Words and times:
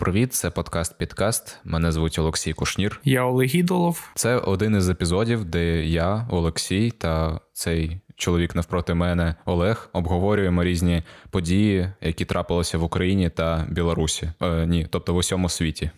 Привіт, 0.00 0.34
це 0.34 0.50
подкаст 0.50 0.98
Підкаст. 0.98 1.58
Мене 1.64 1.92
звуть 1.92 2.18
Олексій 2.18 2.52
Кушнір. 2.52 3.00
Я 3.04 3.24
Олег 3.24 3.56
Ідолов. 3.56 4.10
Це 4.14 4.36
один 4.36 4.76
із 4.76 4.88
епізодів, 4.88 5.44
де 5.44 5.84
я, 5.86 6.26
Олексій 6.30 6.90
та 6.90 7.40
цей 7.52 8.00
чоловік 8.16 8.54
навпроти 8.54 8.94
мене 8.94 9.34
Олег 9.44 9.90
обговорюємо 9.92 10.64
різні 10.64 11.02
події, 11.30 11.92
які 12.00 12.24
трапилися 12.24 12.78
в 12.78 12.82
Україні 12.82 13.30
та 13.30 13.66
Білорусі. 13.70 14.30
Е, 14.42 14.66
Ні, 14.66 14.86
тобто 14.90 15.14
в 15.14 15.16
усьому 15.16 15.48
світі. 15.48 15.90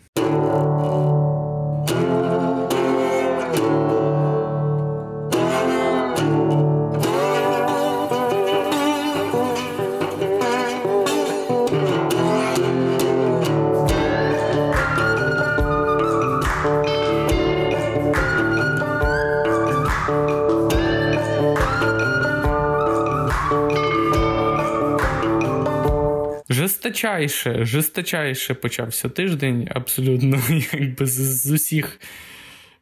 Жесточайше, 27.02 27.64
жесточайше 27.64 28.54
почався 28.54 29.08
тиждень, 29.08 29.68
абсолютно 29.74 30.40
якби 30.72 31.06
з 31.06 31.50
усіх 31.50 32.00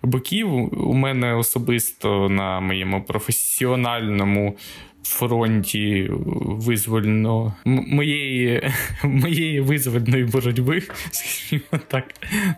боків. 0.03 0.53
У 0.89 0.93
мене 0.93 1.35
особисто 1.35 2.29
на 2.29 2.61
моєму 2.61 3.05
професіональному 3.05 4.57
фронті 5.03 6.11
визвольно 6.41 7.55
моєї 7.65 8.71
моєї 9.05 9.61
визвольної 9.61 10.25
боротьби, 10.25 10.83
скажімо 11.11 11.81
так, 11.89 12.05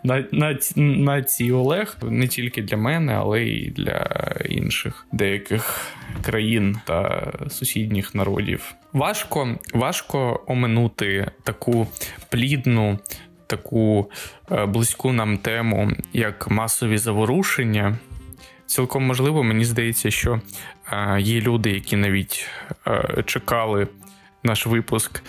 на, 0.04 0.24
на, 0.32 0.58
на 0.76 1.22
цій 1.22 1.52
Олег 1.52 1.96
не 2.02 2.28
тільки 2.28 2.62
для 2.62 2.76
мене, 2.76 3.14
але 3.14 3.42
й 3.42 3.70
для 3.70 4.06
інших 4.48 5.06
деяких 5.12 5.92
країн 6.22 6.76
та 6.84 7.32
сусідніх 7.50 8.14
народів. 8.14 8.74
Важко, 8.92 9.58
важко 9.74 10.44
оминути 10.46 11.30
таку 11.42 11.86
плідну. 12.30 12.98
Таку 13.46 14.10
е, 14.52 14.66
близьку 14.66 15.12
нам 15.12 15.38
тему, 15.38 15.90
як 16.12 16.50
масові 16.50 16.98
заворушення, 16.98 17.98
цілком 18.72 19.06
можливо, 19.06 19.42
мені 19.42 19.64
здається, 19.64 20.10
що 20.10 20.40
е, 20.92 21.20
є 21.20 21.40
люди, 21.40 21.70
які 21.70 21.96
навіть 21.96 22.46
е, 22.86 23.22
чекали. 23.26 23.88
Наш 24.44 24.66
випуск 24.66 25.22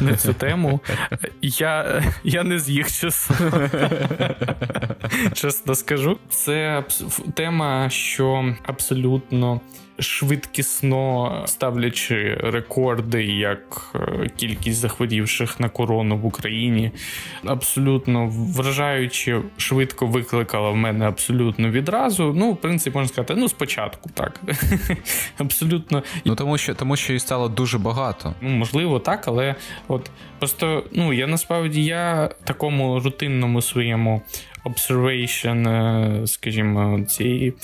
на 0.00 0.16
цю 0.16 0.34
тему. 0.34 0.80
Я 1.42 2.02
я 2.24 2.42
не 2.42 2.58
з 2.58 2.70
їх 2.70 2.92
часу. 2.92 3.34
Чесно 5.32 5.74
скажу. 5.74 6.18
Це 6.30 6.84
тема, 7.34 7.90
що 7.90 8.54
абсолютно 8.66 9.60
швидкісно 9.98 11.42
ставлячи 11.46 12.34
рекорди, 12.42 13.24
як 13.24 13.92
е, 13.94 14.28
кількість 14.36 14.78
захворівших 14.78 15.60
на 15.60 15.68
корону 15.68 16.16
в 16.16 16.26
Україні, 16.26 16.90
абсолютно 17.44 18.26
вражаючи, 18.30 19.40
швидко 19.56 20.06
викликала 20.06 20.70
в 20.70 20.76
мене 20.76 21.08
абсолютно 21.08 21.70
відразу. 21.70 22.34
Ну, 22.36 22.52
в 22.52 22.56
принципі, 22.56 22.98
можна 22.98 23.08
сказати, 23.08 23.34
ну 23.36 23.48
спочатку 23.48 24.10
так. 24.14 24.40
Абсолютно. 25.38 26.02
Ну 26.24 26.34
тому 26.34 26.58
що 26.58 26.74
тому 26.74 26.96
що 26.96 27.12
її 27.12 27.20
стало 27.20 27.48
дуже 27.48 27.78
багато. 27.78 28.34
Ну, 28.40 28.50
можливо, 28.50 28.98
так, 28.98 29.28
але 29.28 29.54
от 29.88 30.10
просто 30.38 30.84
ну 30.92 31.12
я 31.12 31.26
насправді 31.26 31.84
я 31.84 32.30
такому 32.44 33.00
рутинному 33.00 33.62
своєму 33.62 34.22
observation, 34.64 35.68
е, 35.68 36.26
скажімо, 36.26 37.04
цієї 37.04 37.54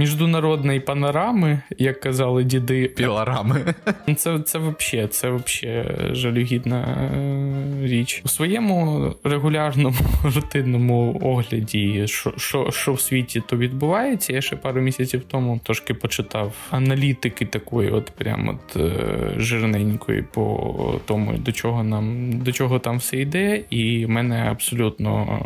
міжнародної 0.00 0.80
панорами, 0.80 1.60
як 1.78 2.00
казали 2.00 2.44
діди. 2.44 2.88
Пілорами. 2.88 3.74
Ну, 4.06 4.14
це 4.14 4.38
це 4.38 4.58
взагалі 4.58 5.08
це 5.08 5.30
вообще 5.30 5.94
жалюгідна 6.12 6.80
е, 6.80 7.86
річ. 7.86 8.22
У 8.24 8.28
своєму 8.28 9.14
регулярному 9.24 9.96
рутинному 10.34 11.20
огляді, 11.22 12.06
що 12.06 12.32
що, 12.36 12.70
що 12.70 12.92
в 12.92 13.00
світі 13.00 13.42
то 13.46 13.56
відбувається, 13.56 14.32
я 14.32 14.40
ще 14.40 14.56
пару 14.56 14.80
місяців 14.80 15.22
тому 15.28 15.60
трошки 15.64 15.94
почитав 15.94 16.52
аналітики 16.70 17.46
такої, 17.46 17.90
от 17.90 18.10
прям 18.10 18.48
от 18.48 18.76
е, 18.76 18.90
жирненької 19.36 20.22
по 20.22 21.00
тому, 21.06 21.32
до 21.32 21.52
чого 21.52 21.82
нам 21.82 22.32
до 22.32 22.52
чого 22.52 22.78
там 22.78 22.98
все 22.98 23.16
йде, 23.16 23.62
і 23.70 24.06
мене 24.06 24.48
абсолютно 24.50 25.38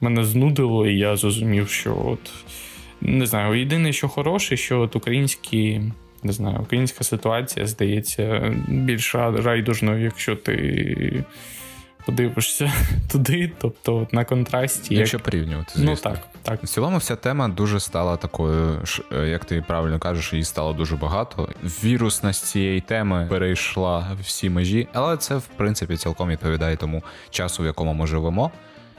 мене 0.00 0.24
знудило, 0.24 0.86
і 0.86 0.98
я 0.98 1.16
зрозумів, 1.16 1.68
що 1.68 1.96
от 2.06 2.30
не 3.04 3.26
знаю, 3.26 3.54
єдине, 3.54 3.92
що 3.92 4.08
хороше, 4.08 4.56
що 4.56 4.80
от 4.80 4.96
українські. 4.96 5.82
Не 6.22 6.32
знаю, 6.32 6.58
українська 6.60 7.04
ситуація 7.04 7.66
здається 7.66 8.54
більш 8.68 9.14
райдужною, 9.14 10.04
якщо 10.04 10.36
ти 10.36 11.24
подивишся 12.06 12.72
туди, 13.12 13.52
тобто 13.58 13.96
от 13.96 14.12
на 14.12 14.24
контрасті. 14.24 14.94
Якщо 14.94 15.16
як... 15.16 15.24
порівнювати. 15.24 15.72
Ну, 15.76 15.86
звісно. 15.86 16.10
Ну 16.10 16.16
так, 16.16 16.28
так. 16.42 16.64
В 16.64 16.68
цілому 16.68 16.98
вся 16.98 17.16
тема 17.16 17.48
дуже 17.48 17.80
стала 17.80 18.16
такою, 18.16 18.82
як 19.26 19.44
ти 19.44 19.64
правильно 19.68 19.98
кажеш, 19.98 20.32
її 20.32 20.44
стало 20.44 20.72
дуже 20.72 20.96
багато. 20.96 21.48
Вірусність 21.84 22.46
цієї 22.46 22.80
теми 22.80 23.26
перейшла 23.30 24.16
всі 24.22 24.50
межі, 24.50 24.88
але 24.92 25.16
це, 25.16 25.36
в 25.36 25.46
принципі, 25.56 25.96
цілком 25.96 26.28
відповідає 26.28 26.76
тому 26.76 27.02
часу, 27.30 27.62
в 27.62 27.66
якому 27.66 27.94
ми 27.94 28.06
живемо 28.06 28.50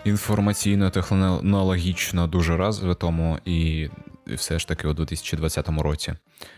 інформаційно-технологічно 0.05 2.27
дуже 2.27 2.57
розвитому 2.57 3.39
і 3.45 3.89
все 4.27 4.59
ж 4.59 4.67
таки 4.67 4.87
у 4.87 4.93
2020 4.93 5.69
році. 5.69 6.13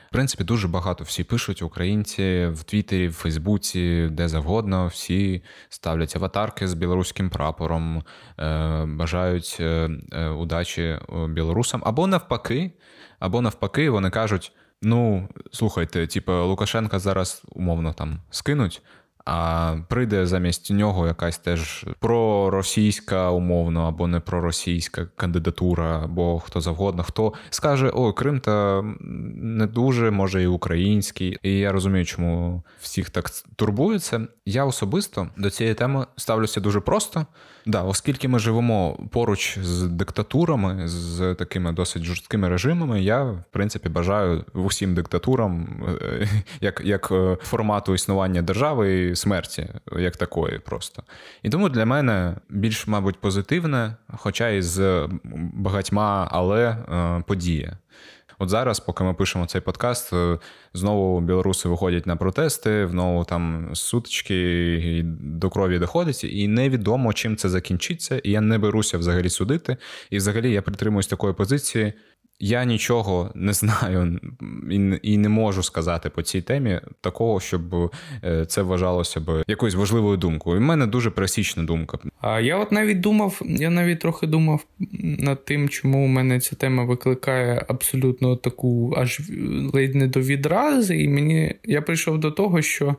В 0.08 0.12
принципі, 0.12 0.44
дуже 0.44 0.68
багато 0.68 1.04
всі 1.04 1.24
пишуть 1.24 1.62
українці 1.62 2.48
в 2.48 2.64
Твіттері, 2.64 3.08
в 3.08 3.14
Фейсбуці, 3.14 4.08
де 4.12 4.28
завгодно. 4.28 4.88
Всі 4.88 5.44
ставлять 5.70 6.16
аватарки 6.16 6.68
з 6.68 6.74
білоруським 6.74 7.30
прапором, 7.30 8.04
е, 8.40 8.86
бажають 8.86 9.58
е, 9.60 9.90
е, 10.12 10.30
удачі 10.30 11.00
білорусам 11.30 11.82
або 11.86 12.08
навпаки, 12.08 12.72
або 13.20 13.42
навпаки, 13.42 13.90
вони 13.90 14.10
кажуть. 14.10 14.52
Ну, 14.82 15.30
слухайте, 15.52 16.08
типу, 16.08 16.32
Лукашенка 16.32 17.00
зараз 17.00 17.44
умовно 17.50 17.94
там 17.94 18.20
скинуть, 18.30 18.82
а 19.28 19.76
прийде 19.88 20.28
замість 20.28 20.72
нього 20.72 21.08
якась 21.08 21.38
теж 21.38 21.86
проросійська, 22.00 23.30
умовно, 23.30 23.82
або 23.82 24.08
не 24.08 24.20
проросійська 24.20 25.08
кандидатура, 25.16 26.02
або 26.04 26.40
хто 26.40 26.62
завгодно, 26.62 27.04
хто 27.04 27.34
скаже: 27.50 27.90
О, 27.90 28.14
Крим 28.14 28.40
та 28.40 28.82
не 29.36 29.68
дуже, 29.68 30.12
може, 30.12 30.44
і 30.44 30.48
український. 30.48 31.38
І 31.44 31.58
я 31.58 31.72
розумію, 31.72 32.06
чому 32.06 32.64
всіх 32.82 33.10
так 33.10 33.30
турбується. 33.56 34.28
Я 34.46 34.66
особисто 34.66 35.28
до 35.38 35.50
цієї 35.50 35.76
теми 35.76 36.06
ставлюся 36.16 36.62
дуже 36.62 36.80
просто. 36.80 37.26
Да, 37.68 37.84
Оскільки 37.84 38.28
ми 38.28 38.40
живемо 38.40 38.98
поруч 39.12 39.60
з 39.60 39.84
диктатурами, 39.84 40.88
з 40.88 41.36
такими 41.36 41.72
досить 41.72 42.04
жорсткими 42.04 42.50
режимами, 42.50 43.02
я 43.02 43.24
в 43.24 43.44
принципі 43.52 43.90
бажаю 43.90 44.46
усім 44.54 44.94
диктатурам 44.94 45.68
е, 46.02 46.28
як 46.62 46.82
як 46.86 47.12
е, 47.12 47.38
формату 47.42 47.94
існування 47.94 48.42
держави 48.42 49.16
смерті, 49.18 49.70
як 49.98 50.18
такої 50.18 50.60
просто. 50.60 51.04
І 51.44 51.50
тому 51.50 51.70
для 51.70 51.86
мене 51.86 52.36
більш, 52.50 52.88
мабуть, 52.88 53.22
позитивне, 53.22 53.96
хоча 54.18 54.50
і 54.50 54.62
з 54.62 55.08
багатьма, 55.54 56.28
але 56.32 56.68
е, 56.70 57.24
подія. 57.28 57.78
От 58.40 58.50
зараз, 58.50 58.80
поки 58.80 59.04
ми 59.04 59.14
пишемо 59.14 59.46
цей 59.46 59.62
подкаст, 59.62 60.14
е, 60.14 60.40
знову 60.74 61.22
білоруси 61.22 61.70
виходять 61.70 62.06
на 62.08 62.16
протести, 62.16 62.88
знову 62.88 63.24
там 63.24 63.70
сутички 63.74 64.74
і 64.74 65.04
до 65.20 65.50
крові 65.50 65.80
доходить, 65.80 66.24
і 66.24 66.48
невідомо, 66.48 67.14
чим 67.14 67.36
це 67.38 67.50
закінчиться. 67.50 68.18
І 68.18 68.32
я 68.32 68.42
не 68.42 68.58
беруся 68.58 68.98
взагалі 68.98 69.30
судити. 69.30 69.78
І 70.10 70.18
взагалі 70.18 70.52
я 70.52 70.62
притримуюсь 70.62 71.08
такої 71.08 71.34
позиції. 71.34 71.94
Я 72.40 72.66
нічого 72.66 73.32
не 73.36 73.54
знаю 73.54 74.20
і 75.02 75.18
не 75.18 75.30
можу 75.30 75.64
сказати 75.64 76.10
по 76.10 76.22
цій 76.22 76.42
темі 76.42 76.80
такого, 77.02 77.40
щоб 77.40 77.92
е, 78.24 78.46
це 78.46 78.62
вважалося 78.62 79.20
б 79.20 79.44
якоюсь 79.48 79.76
важливою 79.76 80.18
думкою. 80.18 80.62
У 80.62 80.64
мене 80.64 80.88
дуже 80.88 81.10
пересічна 81.10 81.64
думка. 81.64 82.00
А 82.22 82.40
я 82.40 82.58
от 82.58 82.72
навіть 82.72 83.00
думав, 83.00 83.42
я 83.46 83.70
навіть 83.70 84.00
трохи 84.00 84.28
думав 84.28 84.66
над 85.02 85.46
тим, 85.46 85.70
чому 85.70 86.06
у 86.06 86.08
мене 86.08 86.40
ця 86.40 86.56
тема 86.56 86.84
викликає 86.84 87.66
абсолютно 87.68 88.36
таку 88.36 88.94
аж 88.98 89.22
ледь 89.74 89.96
не 89.96 90.08
до 90.08 90.20
відрази, 90.20 90.98
і 90.98 91.08
мені 91.08 91.56
я 91.64 91.82
прийшов 91.82 92.18
до 92.18 92.32
того, 92.32 92.62
що 92.62 92.96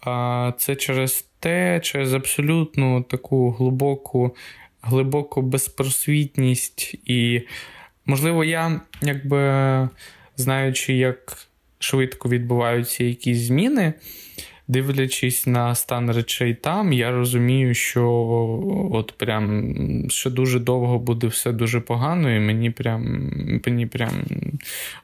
а, 0.00 0.52
це 0.58 0.76
через 0.76 1.26
те, 1.40 1.80
через 1.80 2.14
абсолютну 2.14 3.02
таку 3.02 3.50
глибоку, 3.50 4.36
глибоку 4.82 5.42
безпросвітність 5.42 6.94
і. 7.04 7.42
Можливо, 8.10 8.44
я, 8.44 8.80
якби 9.02 9.38
знаючи, 10.36 10.92
як 10.92 11.36
швидко 11.78 12.28
відбуваються 12.28 13.04
якісь 13.04 13.38
зміни, 13.38 13.92
дивлячись 14.68 15.46
на 15.46 15.74
стан 15.74 16.10
речей 16.10 16.54
там, 16.54 16.92
я 16.92 17.10
розумію, 17.10 17.74
що 17.74 18.06
от 18.92 19.12
прям 19.12 19.74
ще 20.08 20.30
дуже 20.30 20.58
довго 20.58 20.98
буде 20.98 21.26
все 21.26 21.52
дуже 21.52 21.80
погано, 21.80 22.36
і 22.36 22.40
мені 22.40 22.70
прям 22.70 23.30
мені 23.66 23.86
прям 23.86 24.12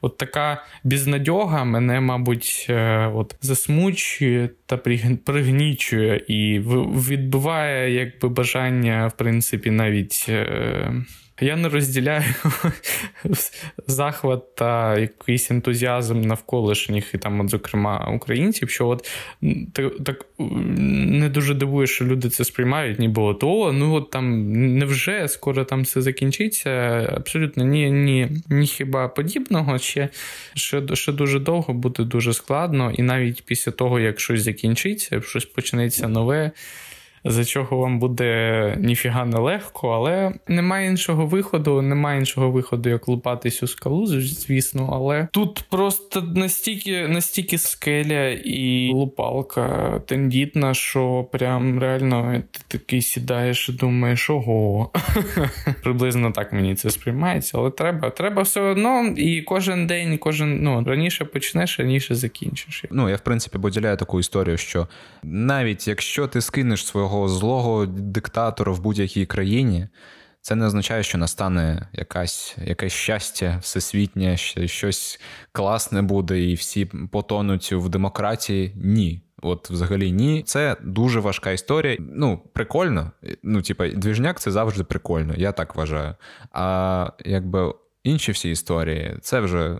от 0.01 0.17
така 0.17 0.63
бізнадьога 0.83 1.63
мене, 1.63 1.99
мабуть, 1.99 2.65
е, 2.69 3.07
от 3.15 3.35
засмучує 3.41 4.49
та 4.65 4.77
пригнічує 5.25 6.21
і 6.27 6.59
відбиває 7.09 7.93
якби 7.93 8.29
бажання, 8.29 9.07
в 9.07 9.17
принципі, 9.17 9.71
навіть. 9.71 10.31
Я 11.41 11.55
не 11.55 11.69
розділяю 11.69 12.23
захват 13.87 14.55
та 14.55 14.99
якийсь 14.99 15.51
ентузіазм 15.51 16.21
навколишніх, 16.21 17.13
і 17.13 17.17
там, 17.17 17.39
от, 17.39 17.49
зокрема, 17.49 18.11
українців, 18.15 18.69
що 18.69 18.87
от 18.87 19.09
так 20.05 20.25
не 20.39 21.29
дуже 21.29 21.53
дивує, 21.53 21.87
що 21.87 22.05
люди 22.05 22.29
це 22.29 22.45
сприймають, 22.45 22.99
ніби 22.99 23.21
от 23.21 23.43
о, 23.43 23.71
ну 23.71 23.93
от 23.93 24.09
там 24.09 24.51
невже 24.77 25.27
скоро 25.27 25.65
там 25.65 25.81
все 25.81 26.01
закінчиться. 26.01 26.69
Абсолютно 27.15 27.63
ні, 27.63 27.91
ні, 27.91 28.27
ні 28.49 28.67
хіба 28.67 29.07
подібного. 29.07 29.77
Ще, 29.77 30.09
ще, 30.53 30.83
ще 30.93 31.11
дуже 31.11 31.39
довго 31.39 31.73
буде 31.73 32.03
дуже 32.03 32.33
складно, 32.33 32.91
і 32.91 33.01
навіть 33.01 33.43
після 33.45 33.71
того, 33.71 33.99
як 33.99 34.19
щось 34.19 34.41
закінчиться, 34.41 35.21
щось 35.21 35.45
почнеться 35.45 36.07
нове 36.07 36.51
за 37.27 37.45
чого 37.45 37.77
вам 37.77 37.99
буде 37.99 38.77
ніфіга 38.79 39.25
нелегко, 39.25 39.89
але 39.89 40.33
немає 40.47 40.89
іншого 40.89 41.25
виходу, 41.25 41.81
немає 41.81 42.19
іншого 42.19 42.51
виходу, 42.51 42.89
як 42.89 43.07
лупатись 43.07 43.63
у 43.63 43.67
скалу, 43.67 44.07
звісно. 44.07 44.89
Але 44.93 45.27
тут 45.31 45.63
просто 45.69 46.21
настільки 46.21 47.07
настільки 47.07 47.57
скеля 47.57 48.29
і 48.29 48.91
лупалка 48.93 49.99
тендітна, 50.05 50.73
що 50.73 51.27
прям 51.31 51.79
реально 51.79 52.43
ти 52.51 52.59
такий 52.67 53.01
сідаєш 53.01 53.69
і 53.69 53.71
думаєш, 53.71 54.29
ого. 54.29 54.91
Приблизно 55.83 56.31
так 56.31 56.53
мені 56.53 56.75
це 56.75 56.89
сприймається, 56.89 57.57
але 57.57 57.71
треба 57.71 58.09
треба 58.09 58.41
все 58.41 58.61
одно, 58.61 59.13
і 59.17 59.41
кожен 59.41 59.87
день, 59.87 60.17
кожен 60.17 60.63
ну 60.63 60.83
раніше 60.83 61.25
почнеш, 61.25 61.79
раніше 61.79 62.15
закінчиш. 62.15 62.85
Ну 62.91 63.09
я 63.09 63.15
в 63.15 63.19
принципі 63.21 63.57
поділяю 63.57 63.97
таку 63.97 64.19
історію, 64.19 64.57
що 64.57 64.87
навіть 65.23 65.87
якщо 65.87 66.27
ти 66.27 66.41
скинеш 66.41 66.85
свого 66.85 67.16
такого 67.17 67.29
злого 67.29 67.85
диктатора 67.85 68.71
в 68.71 68.81
будь-якій 68.81 69.25
країні, 69.25 69.87
це 70.41 70.55
не 70.55 70.65
означає, 70.65 71.03
що 71.03 71.17
настане 71.17 71.89
якась, 71.93 72.57
якесь 72.65 72.93
щастя 72.93 73.57
всесвітнє, 73.61 74.37
щось 74.65 75.19
класне 75.51 76.01
буде, 76.01 76.39
і 76.39 76.53
всі 76.53 76.85
потонуть 76.85 77.73
в 77.73 77.89
демократії. 77.89 78.73
Ні. 78.75 79.23
От, 79.41 79.69
взагалі, 79.69 80.11
ні. 80.11 80.43
Це 80.45 80.77
дуже 80.83 81.19
важка 81.19 81.51
історія. 81.51 81.97
Ну, 81.99 82.39
прикольно. 82.53 83.11
Ну, 83.43 83.61
типа, 83.61 83.87
двіжняк 83.87 84.39
це 84.39 84.51
завжди 84.51 84.83
прикольно, 84.83 85.33
я 85.37 85.51
так 85.51 85.75
вважаю. 85.75 86.15
А 86.51 87.11
якби 87.25 87.73
інші 88.07 88.31
всі 88.31 88.51
історії, 88.51 89.15
це 89.21 89.39
вже 89.39 89.77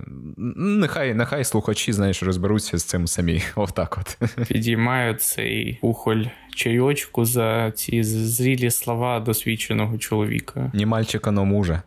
нехай 0.57 1.13
нехай 1.13 1.43
слухачі, 1.43 1.93
знаєш, 1.93 2.23
розберуться 2.23 2.77
з 2.77 2.83
цим 2.83 3.07
самі. 3.07 3.41
Отак 3.55 3.97
от. 4.01 4.31
Підіймаю 4.47 5.13
цей 5.13 5.79
ухоль 5.81 6.25
чайочку 6.55 7.25
за 7.25 7.71
ці 7.71 8.03
зрілі 8.03 8.71
слова 8.71 9.19
досвідченого 9.19 9.97
чоловіка. 9.97 10.71
Ні 10.73 10.85
мальчика, 10.85 11.31
но 11.31 11.45
мужа. 11.45 11.81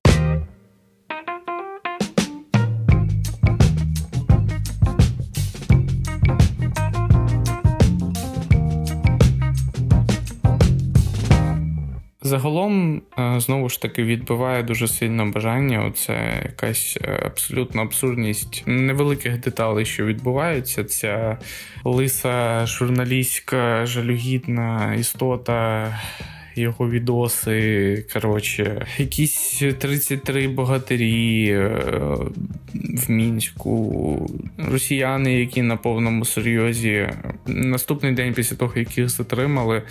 Загалом, 12.30 13.02
е, 13.18 13.40
знову 13.40 13.68
ж 13.68 13.82
таки, 13.82 14.04
відбиває 14.04 14.62
дуже 14.62 14.88
сильно 14.88 15.30
бажання. 15.30 15.84
Оце 15.84 16.42
якась 16.44 16.98
е, 17.02 17.22
абсолютна 17.26 17.82
абсурдність 17.82 18.62
невеликих 18.66 19.40
деталей, 19.40 19.86
що 19.86 20.04
відбуваються. 20.04 20.84
Ця 20.84 21.38
лиса 21.84 22.66
журналістська 22.66 23.86
жалюгідна 23.86 24.94
істота. 24.94 26.00
Його 26.54 26.90
відоси, 26.90 28.04
коротше, 28.12 28.86
якісь 28.98 29.62
33 29.78 30.48
богатирі 30.48 31.50
е, 31.50 31.68
в 32.74 33.10
мінську, 33.10 34.30
росіяни, 34.58 35.40
які 35.40 35.62
на 35.62 35.76
повному 35.76 36.24
серйозі 36.24 37.08
наступний 37.46 38.12
день 38.12 38.34
після 38.34 38.56
того, 38.56 38.72
як 38.76 38.98
їх 38.98 39.08
затримали, 39.08 39.82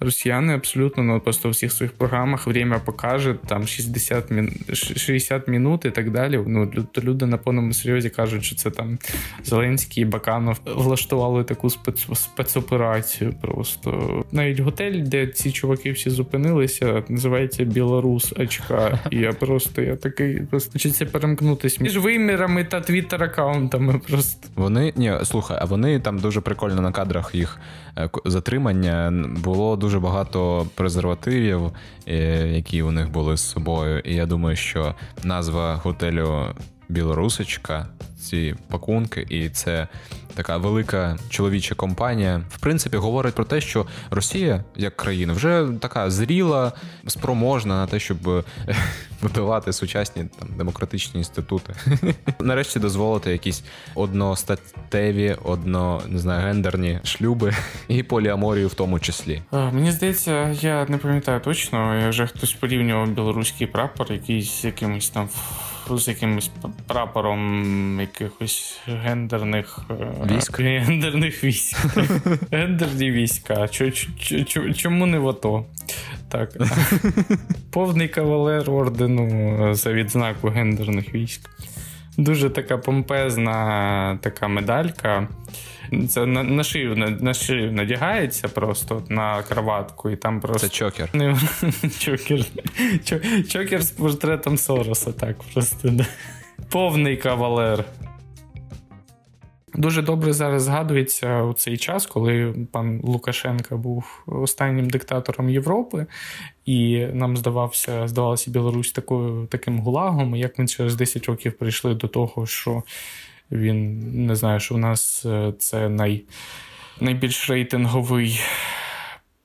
Росіяни 0.00 0.54
абсолютно 0.54 1.02
ну, 1.02 1.20
просто 1.20 1.48
у 1.48 1.50
всіх 1.50 1.72
своїх 1.72 1.92
програмах 1.92 2.46
время 2.46 2.78
покаже, 2.78 3.34
там 3.46 3.66
60 3.66 4.30
мін... 4.30 4.52
60 4.72 5.48
минут 5.48 5.84
і 5.84 5.90
так 5.90 6.10
далі. 6.10 6.40
Ну, 6.46 6.72
то 6.92 7.00
люди 7.00 7.26
на 7.26 7.36
повному 7.36 7.72
серйозі 7.72 8.10
кажуть, 8.10 8.44
що 8.44 8.56
це 8.56 8.70
там 8.70 8.98
Зеленський 9.44 10.02
і 10.02 10.06
Баканов 10.06 10.60
влаштували 10.66 11.44
таку 11.44 11.70
спец... 11.70 12.06
спецоперацію. 12.14 13.34
Просто 13.40 14.24
навіть 14.32 14.60
готель, 14.60 15.02
де 15.02 15.26
ці 15.26 15.52
чуваки 15.52 15.92
всі 15.92 16.10
зупинилися, 16.10 17.02
називається 17.08 17.64
Білорус 17.64 18.32
Очка. 18.32 18.98
І 19.10 19.16
я 19.16 19.32
просто 19.32 19.82
я 19.82 19.96
такий 19.96 20.40
просто 20.40 20.72
хочеться 20.72 21.06
перемкнутися 21.06 21.76
між 21.80 21.98
вимірами 21.98 22.64
та 22.64 22.80
твіттер-аккаунтами. 22.80 23.98
Просто 24.08 24.48
вони 24.56 24.92
ні, 24.96 25.12
слухай, 25.24 25.58
а 25.60 25.64
вони 25.64 26.00
там 26.00 26.18
дуже 26.18 26.40
прикольно 26.40 26.82
на 26.82 26.92
кадрах 26.92 27.34
їх 27.34 27.58
затримання 28.24 29.12
було 29.44 29.76
дуже 29.76 30.00
багато 30.00 30.66
презервативів, 30.74 31.72
е, 32.06 32.48
які 32.48 32.82
у 32.82 32.90
них 32.90 33.10
були 33.10 33.36
з 33.36 33.50
собою. 33.50 33.98
І 33.98 34.14
я 34.14 34.26
думаю, 34.26 34.56
що 34.56 34.94
назва 35.24 35.74
готелю 35.74 36.46
Білорусочка, 36.88 37.86
ці 38.20 38.54
пакунки, 38.68 39.26
і 39.30 39.48
це 39.48 39.88
така 40.34 40.56
велика 40.56 41.16
чоловіча 41.28 41.74
компанія, 41.74 42.42
в 42.48 42.58
принципі, 42.58 42.96
говорить 42.96 43.34
про 43.34 43.44
те, 43.44 43.60
що 43.60 43.86
Росія 44.10 44.64
як 44.76 44.96
країна 44.96 45.32
вже 45.32 45.68
така 45.80 46.10
зріла, 46.10 46.72
спроможна 47.06 47.74
на 47.74 47.86
те, 47.86 47.98
щоб 47.98 48.44
е, 49.22 49.26
будувати 49.26 49.72
сучасні 49.72 50.24
там 50.38 50.48
демократичні 50.56 51.20
інститути. 51.20 51.74
Нарешті 52.40 52.78
дозволити 52.78 53.32
якісь 53.32 53.62
одностатеві, 53.94 55.36
одно 55.44 56.02
не 56.08 56.18
знаю, 56.18 56.46
гендерні 56.46 57.00
шлюби 57.04 57.52
і 57.88 58.02
поліаморію 58.02 58.68
в 58.68 58.74
тому 58.74 59.00
числі. 59.00 59.42
Мені 59.52 59.92
здається, 59.92 60.48
я 60.60 60.86
не 60.88 60.98
пам'ятаю 60.98 61.40
точно. 61.40 62.00
Я 62.00 62.08
вже 62.08 62.26
хтось 62.26 62.52
порівнював 62.52 63.08
білоруський 63.08 63.66
прапор, 63.66 64.12
якийсь 64.12 64.50
з 64.60 64.64
якимось 64.64 65.10
там 65.10 65.28
з 65.98 66.08
якимось 66.08 66.50
прапором 66.86 68.00
якихось 68.00 68.80
гендерних 68.86 69.80
е, 69.90 70.34
військ. 70.34 70.60
Гендерних 70.60 71.44
військ. 71.44 71.76
Гендерні 72.50 73.10
війська. 73.10 73.68
Чому 74.76 75.06
не 75.06 75.18
в 75.18 75.28
АТО? 75.28 75.64
Так. 76.30 76.50
Повний 77.70 78.08
кавалер 78.08 78.70
ордену 78.70 79.74
за 79.74 79.92
відзнаку 79.92 80.48
гендерних 80.48 81.14
військ. 81.14 81.50
Дуже 82.16 82.50
така 82.50 82.78
помпезна 82.78 84.18
така 84.22 84.48
медалька. 84.48 85.28
Це 86.08 86.26
на 86.26 86.42
на 86.42 86.64
шию 86.64 86.96
на 87.20 87.34
шию 87.34 87.72
надягається 87.72 88.48
просто 88.48 89.02
на 89.08 89.42
кроватку, 89.42 90.10
і 90.10 90.16
там 90.16 90.40
просто. 90.40 90.68
Це 90.68 90.74
чокер. 90.74 91.10
Чокер 91.98 92.44
Чокер 93.48 93.82
з 93.82 93.90
портретом 93.90 94.58
Сороса, 94.58 95.12
так 95.12 95.36
просто. 95.52 95.88
Да. 95.88 96.06
Повний 96.70 97.16
кавалер. 97.16 97.84
Дуже 99.74 100.02
добре 100.02 100.32
зараз 100.32 100.62
згадується 100.62 101.42
у 101.42 101.52
цей 101.52 101.76
час, 101.76 102.06
коли 102.06 102.54
пан 102.72 103.00
Лукашенко 103.02 103.78
був 103.78 104.22
останнім 104.26 104.90
диктатором 104.90 105.50
Європи, 105.50 106.06
і 106.66 107.06
нам 107.12 107.36
здавався, 107.36 108.08
здавалося 108.08 108.50
Білорусь 108.50 108.92
такою 108.92 109.46
таким 109.46 109.78
гулагом. 109.78 110.36
Як 110.36 110.58
ми 110.58 110.66
через 110.66 110.94
10 110.94 111.26
років 111.26 111.52
прийшли 111.52 111.94
до 111.94 112.08
того, 112.08 112.46
що 112.46 112.82
він 113.50 113.98
не 114.26 114.36
знаю, 114.36 114.60
що 114.60 114.74
в 114.74 114.78
нас 114.78 115.26
е, 115.26 115.52
це 115.58 115.88
най, 115.88 116.22
найбільш 117.00 117.50
рейтинговий. 117.50 118.40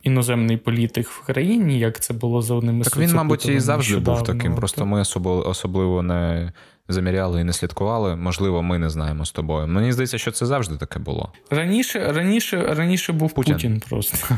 Іноземний 0.04 0.58
політик 0.58 1.08
в 1.08 1.26
країні, 1.26 1.80
як 1.80 2.00
це 2.00 2.14
було 2.14 2.42
за 2.42 2.54
одним 2.54 2.82
із 2.82 2.88
Так 2.88 2.98
він, 2.98 3.14
мабуть, 3.14 3.46
і 3.46 3.60
завжди 3.60 4.00
був 4.00 4.24
таким. 4.24 4.56
Просто 4.56 4.86
ми 4.86 5.02
особливо 5.26 6.02
не 6.02 6.52
заміряли 6.88 7.42
і 7.42 7.44
не 7.44 7.54
слідкували. 7.54 8.16
Можливо, 8.16 8.64
ми 8.64 8.80
не 8.80 8.90
знаємо 8.90 9.26
з 9.26 9.32
тобою. 9.32 9.68
Мені 9.68 9.92
здається, 9.92 10.18
що 10.18 10.32
це 10.32 10.46
завжди 10.46 10.78
таке 10.78 11.00
було. 11.00 11.32
Раніше 11.50 12.12
раніше, 12.12 12.62
раніше 12.62 13.14
був 13.14 13.34
Путін, 13.34 13.54
Путін 13.54 13.82
просто. 13.90 14.36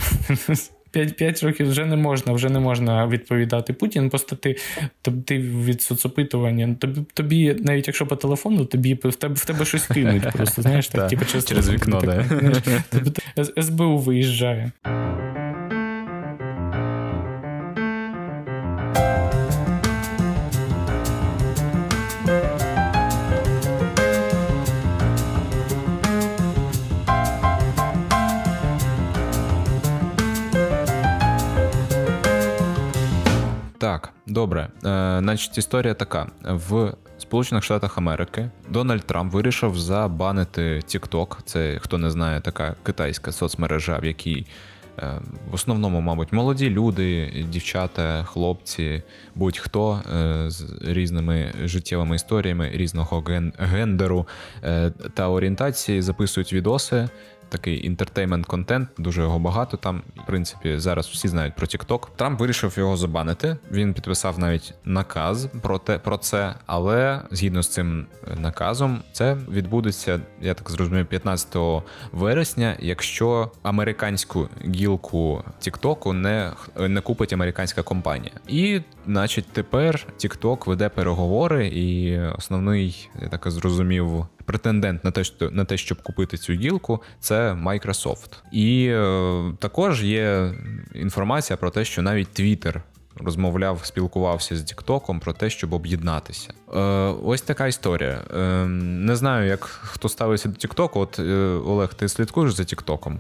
5 0.92 1.44
років 1.44 1.70
вже 1.70 1.86
не 1.86 1.96
можна, 1.96 2.34
вже 2.34 2.50
не 2.50 2.60
можна 2.60 3.08
відповідати 3.08 3.74
Путін. 3.74 4.10
Просто 4.10 4.36
ти 4.36 4.56
ти 5.26 5.38
від 5.38 5.82
соцопитування. 5.82 6.76
Тобі 6.80 7.02
тобі, 7.14 7.56
навіть 7.60 7.88
якщо 7.88 8.06
по 8.06 8.16
телефону, 8.16 8.66
тобі 8.66 8.94
в 9.04 9.16
тебе 9.16 9.34
в 9.34 9.46
тебе 9.46 9.66
щось 9.66 9.88
кинуть. 9.88 10.32
Просто 10.34 10.62
знаєш, 10.62 10.88
так, 10.88 11.10
типу, 11.10 11.26
через 11.26 11.70
вікно. 11.70 12.02
СБУ 13.62 13.98
виїжджає. 13.98 14.72
Добре, 34.48 34.62
е, 34.62 34.70
значить, 35.24 35.58
історія 35.58 35.94
така: 35.94 36.28
в 36.44 36.94
Сполучених 37.18 37.64
Штатах 37.64 37.98
Америки 37.98 38.50
Дональд 38.70 39.02
Трамп 39.02 39.34
вирішив 39.34 39.80
забанити 39.80 40.62
TikTok. 40.62 41.38
Це 41.46 41.80
хто 41.82 41.98
не 41.98 42.10
знає, 42.10 42.42
така 42.42 42.76
китайська 42.84 43.32
соцмережа, 43.32 44.00
в 44.00 44.06
якій 44.06 44.46
е, 45.00 45.22
в 45.52 45.54
основному, 45.54 46.02
мабуть, 46.02 46.34
молоді 46.34 46.70
люди, 46.70 47.32
дівчата, 47.50 48.24
хлопці, 48.24 49.04
будь-хто 49.36 50.02
е, 50.16 50.50
з 50.50 50.66
різними 50.82 51.54
життєвими 51.64 52.16
історіями 52.16 52.70
різного 52.74 53.24
гендеру 53.58 54.28
та 55.14 55.30
орієнтації 55.30 56.02
записують 56.02 56.54
відоси 56.54 57.10
такий 57.50 57.90
інтертеймент-контент, 57.90 58.88
дуже 58.98 59.22
його 59.22 59.40
багато. 59.40 59.78
Там, 59.78 60.02
в 60.24 60.26
принципі, 60.26 60.78
зараз 60.78 61.08
всі 61.08 61.28
знають 61.28 61.56
про 61.56 61.68
TikTok. 61.68 62.08
Трамп 62.16 62.40
вирішив 62.40 62.74
його 62.78 62.98
забанити. 62.98 63.58
Він 63.72 63.94
підписав 63.94 64.40
навіть 64.40 64.74
наказ 64.86 65.48
про 65.62 65.80
те 65.80 66.00
про 66.00 66.18
це, 66.18 66.56
але 66.66 67.22
згідно 67.32 67.64
з 67.64 67.68
цим 67.68 68.06
наказом, 68.38 69.02
це 69.12 69.38
відбудеться, 69.52 70.20
я 70.42 70.54
так 70.54 70.70
зрозумів, 70.70 71.06
15 71.06 71.58
вересня, 72.12 72.76
якщо 72.80 73.52
американську 73.64 74.50
гілку 74.66 75.44
TikTok 75.62 76.14
не, 76.14 76.54
не 76.88 77.02
купить 77.02 77.34
американська 77.34 77.84
компанія. 77.84 78.32
І, 78.48 78.82
значить, 79.06 79.46
тепер 79.52 80.06
TikTok 80.18 80.70
веде 80.70 80.90
переговори, 80.90 81.68
і 81.68 82.20
основний, 82.20 83.10
я 83.22 83.28
так 83.28 83.52
зрозумів, 83.52 84.26
претендент 84.48 85.04
на 85.04 85.12
те, 85.12 85.24
що 85.24 85.52
на 85.52 85.66
те, 85.66 85.78
щоб 85.78 86.02
купити 86.02 86.38
цю 86.38 86.54
гілку, 86.54 87.02
це 87.20 87.54
Microsoft. 87.54 88.30
І 88.52 88.88
е, 88.88 89.54
також 89.60 90.04
є 90.04 90.54
інформація 90.96 91.58
про 91.58 91.70
те, 91.70 91.86
що 91.86 92.02
навіть 92.02 92.40
Twitter 92.40 92.82
розмовляв, 93.26 93.80
спілкувався 93.86 94.58
з 94.58 94.64
Тіктоком 94.64 95.20
про 95.20 95.34
те, 95.34 95.50
щоб 95.50 95.74
об'єднатися. 95.74 96.54
Е, 96.76 96.80
Ось 97.24 97.42
така 97.42 97.68
історія. 97.68 98.22
Е, 98.38 98.66
Не 98.66 99.16
знаю, 99.16 99.48
як 99.48 99.64
хто 99.64 100.10
ставиться 100.10 100.50
до 100.50 100.56
Тіктоку. 100.56 101.00
От 101.00 101.20
е, 101.20 101.24
Олег, 101.66 101.94
ти 101.94 102.10
слідкуєш 102.10 102.54
за 102.54 102.64
Тіктоком? 102.64 103.20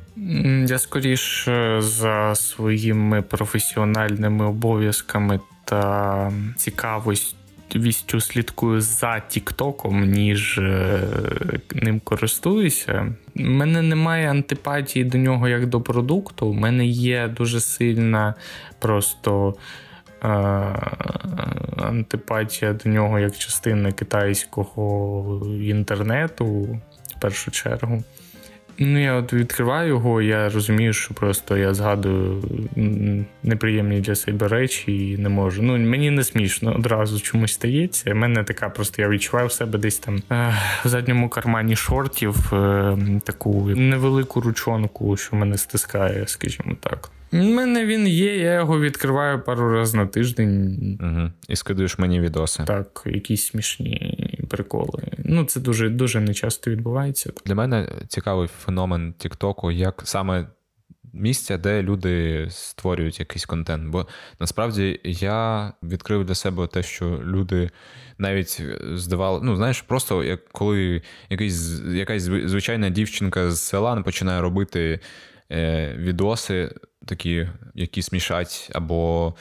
Я 0.68 0.80
скоріш 0.80 1.46
за 1.80 2.36
своїми 2.36 3.22
професіональними 3.22 4.46
обов'язками 4.46 5.40
та 5.66 6.32
цікавостю 6.56 7.37
вістю 7.76 8.22
слідкую 8.22 8.82
за 8.82 9.20
Тіктоком, 9.20 10.06
ніж 10.06 10.58
е, 10.58 11.00
ним 11.74 12.00
користуюся. 12.00 13.14
У 13.36 13.42
мене 13.44 13.82
немає 13.82 14.30
антипатії 14.30 15.06
до 15.06 15.18
нього 15.18 15.48
як 15.48 15.68
до 15.68 15.82
продукту. 15.82 16.48
У 16.48 16.54
мене 16.54 16.86
є 16.86 17.28
дуже 17.28 17.60
сильна 17.60 18.36
просто. 18.80 19.56
Е, 20.24 20.28
антипатія 21.78 22.74
до 22.74 22.90
нього 22.90 23.20
як 23.20 23.38
частина 23.38 23.92
китайського 23.92 25.42
інтернету 25.62 26.46
в 27.18 27.22
першу 27.22 27.52
чергу. 27.52 28.04
Ну, 28.80 29.04
я 29.04 29.16
от 29.16 29.34
відкриваю 29.34 29.88
його, 29.88 30.22
я 30.22 30.50
розумію, 30.50 30.94
що 30.94 31.14
просто 31.14 31.58
я 31.58 31.74
згадую 31.74 32.44
неприємні 33.44 34.02
для 34.02 34.16
себе 34.16 34.48
речі 34.48 35.12
і 35.12 35.18
не 35.18 35.30
можу. 35.30 35.62
Ну, 35.62 35.78
мені 35.78 36.12
не 36.12 36.24
смішно 36.24 36.76
одразу 36.76 37.20
чомусь 37.20 37.54
стається. 37.54 38.12
У 38.12 38.16
мене 38.16 38.44
така 38.44 38.70
просто 38.70 39.02
я 39.02 39.10
відчуваю 39.10 39.48
в 39.48 39.52
себе 39.52 39.80
десь 39.80 39.98
там 39.98 40.22
е, 40.32 40.54
в 40.86 40.88
задньому 40.88 41.30
кармані 41.30 41.76
шортів 41.76 42.54
е, 42.54 42.98
таку 43.24 43.70
невелику 43.76 44.42
ручонку, 44.42 45.18
що 45.18 45.36
мене 45.36 45.58
стискає, 45.58 46.28
скажімо 46.28 46.76
так. 46.80 47.10
У 47.34 47.38
мене 47.38 47.86
він 47.86 48.08
є, 48.08 48.38
я 48.38 48.54
його 48.54 48.80
відкриваю 48.80 49.42
пару 49.42 49.72
разів 49.72 49.96
на 49.96 50.06
тиждень. 50.06 50.78
Угу. 51.02 51.32
І 51.48 51.56
скидуєш 51.56 51.98
мені 51.98 52.22
відоси. 52.22 52.64
Так, 52.68 53.04
якісь 53.06 53.46
смішні 53.46 54.37
приколи. 54.48 55.04
Ну, 55.18 55.46
це 55.46 55.60
дуже 55.60 55.90
дуже 55.90 56.20
нечасто 56.20 56.72
відбувається. 56.72 57.32
Для 57.46 57.56
мене 57.56 57.90
цікавий 58.08 58.48
феномен 58.48 59.14
Тіктоку, 59.18 59.72
як 59.72 60.02
саме 60.06 60.48
місця, 61.14 61.58
де 61.58 61.84
люди 61.84 62.48
створюють 62.50 63.20
якийсь 63.20 63.46
контент. 63.46 63.90
Бо 63.90 64.08
насправді 64.40 65.00
я 65.04 65.74
відкрив 65.84 66.26
для 66.26 66.36
себе 66.36 66.68
те, 66.68 66.84
що 66.84 67.22
люди 67.26 67.70
навіть 68.18 68.62
здавали, 68.94 69.40
ну 69.44 69.56
знаєш, 69.56 69.82
просто 69.82 70.24
як 70.24 70.50
коли 70.50 71.02
якийсь 71.30 71.82
якась 71.86 72.22
звичайна 72.22 72.90
дівчинка 72.90 73.52
з 73.52 73.62
села 73.62 74.02
починає 74.02 74.42
робити 74.42 75.00
е, 75.52 75.94
відоси 75.98 76.72
такі, 77.08 77.50
які 77.76 78.02
смішать, 78.02 78.72
або 78.74 79.34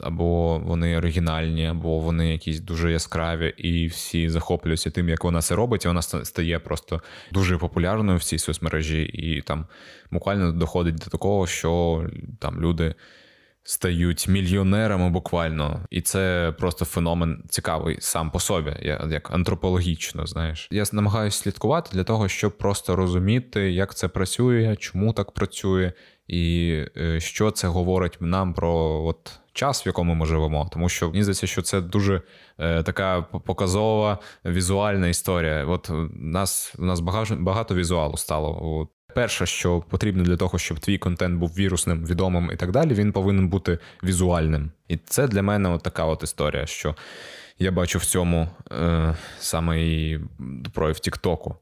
або 0.00 0.58
вони 0.58 0.98
оригінальні, 0.98 1.66
або 1.66 1.98
вони 1.98 2.32
якісь 2.32 2.60
дуже 2.60 2.92
яскраві, 2.92 3.54
і 3.56 3.86
всі 3.86 4.28
захоплюються 4.28 4.90
тим, 4.90 5.08
як 5.08 5.24
вона 5.24 5.42
це 5.42 5.54
робить. 5.54 5.84
і 5.84 5.88
Вона 5.88 6.02
стає 6.02 6.58
просто 6.58 7.02
дуже 7.32 7.58
популярною 7.58 8.18
в 8.18 8.24
цій 8.24 8.38
соцмережі, 8.38 9.02
і 9.02 9.42
там 9.42 9.66
буквально 10.10 10.52
доходить 10.52 10.94
до 10.94 11.10
такого, 11.10 11.46
що 11.46 12.04
там 12.38 12.60
люди. 12.60 12.94
Стають 13.70 14.28
мільйонерами 14.28 15.10
буквально, 15.10 15.80
і 15.90 16.00
це 16.00 16.54
просто 16.58 16.84
феномен 16.84 17.44
цікавий 17.48 17.96
сам 18.00 18.30
по 18.30 18.40
собі, 18.40 18.76
як 19.10 19.30
антропологічно. 19.30 20.26
Знаєш, 20.26 20.68
я 20.70 20.84
намагаюся 20.92 21.42
слідкувати 21.42 21.90
для 21.92 22.04
того, 22.04 22.28
щоб 22.28 22.58
просто 22.58 22.96
розуміти, 22.96 23.72
як 23.72 23.94
це 23.94 24.08
працює, 24.08 24.76
чому 24.78 25.12
так 25.12 25.32
працює, 25.32 25.92
і 26.28 26.74
е, 26.96 27.20
що 27.20 27.50
це 27.50 27.68
говорить 27.68 28.16
нам 28.20 28.54
про 28.54 29.04
от 29.04 29.40
час, 29.52 29.86
в 29.86 29.86
якому 29.86 30.14
ми 30.14 30.26
живемо. 30.26 30.68
Тому 30.72 30.88
що 30.88 31.10
мені 31.10 31.22
здається, 31.22 31.46
що 31.46 31.62
це 31.62 31.80
дуже 31.80 32.22
е, 32.58 32.82
така 32.82 33.22
показова 33.22 34.18
візуальна 34.44 35.08
історія. 35.08 35.64
От 35.66 35.90
у 35.90 36.10
нас 36.14 36.74
у 36.78 36.84
нас 36.84 37.00
багато 37.00 37.36
багато 37.36 37.74
візуалу 37.74 38.16
стало. 38.16 38.58
От. 38.62 38.88
Перше, 39.18 39.46
що 39.46 39.80
потрібно 39.80 40.22
для 40.22 40.36
того, 40.36 40.58
щоб 40.58 40.78
твій 40.78 40.98
контент 40.98 41.38
був 41.38 41.50
вірусним, 41.58 42.06
відомим 42.06 42.50
і 42.52 42.56
так 42.56 42.70
далі, 42.70 42.94
він 42.94 43.12
повинен 43.12 43.48
бути 43.48 43.78
візуальним. 44.04 44.70
І 44.88 44.96
це 44.96 45.28
для 45.28 45.42
мене 45.42 45.68
от 45.68 45.82
така 45.82 46.04
от 46.04 46.22
історія, 46.22 46.66
що 46.66 46.94
я 47.58 47.70
бачу 47.70 47.98
в 47.98 48.04
цьому 48.04 48.48
е, 48.72 49.14
саме 49.38 49.82
і 49.82 50.20
прояв 50.72 50.98
Тіктоку. 50.98 51.56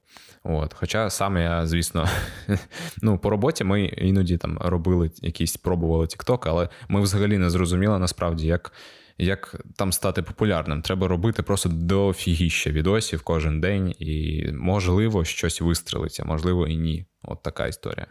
От. 0.44 0.74
Хоча 0.74 1.10
сам 1.10 1.36
я, 1.36 1.66
звісно, 1.66 2.08
ну, 3.02 3.18
по 3.18 3.30
роботі 3.30 3.64
ми 3.64 3.84
іноді 3.84 4.36
там 4.36 4.58
робили 4.60 5.10
якісь, 5.22 5.56
пробували 5.56 6.04
TikTok, 6.04 6.42
але 6.46 6.68
ми 6.88 7.00
взагалі 7.00 7.38
не 7.38 7.50
зрозуміли 7.50 7.98
насправді, 7.98 8.46
як 8.46 8.72
як 9.18 9.60
там 9.76 9.92
стати 9.92 10.22
популярним. 10.22 10.82
Треба 10.82 11.08
робити 11.08 11.42
просто 11.42 11.68
дофігіща 11.68 12.70
відосів 12.70 13.22
кожен 13.22 13.60
день, 13.60 13.94
і 13.98 14.44
можливо 14.52 15.24
щось 15.24 15.60
вистрелиться, 15.60 16.24
можливо, 16.24 16.66
і 16.66 16.76
ні. 16.76 17.06
От 17.22 17.42
така 17.42 17.66
історія. 17.66 18.06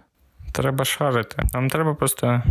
Треба 0.52 0.86
шарити. 0.86 1.44
Нам 1.54 1.70
треба 1.70 1.94
просто 1.94 2.44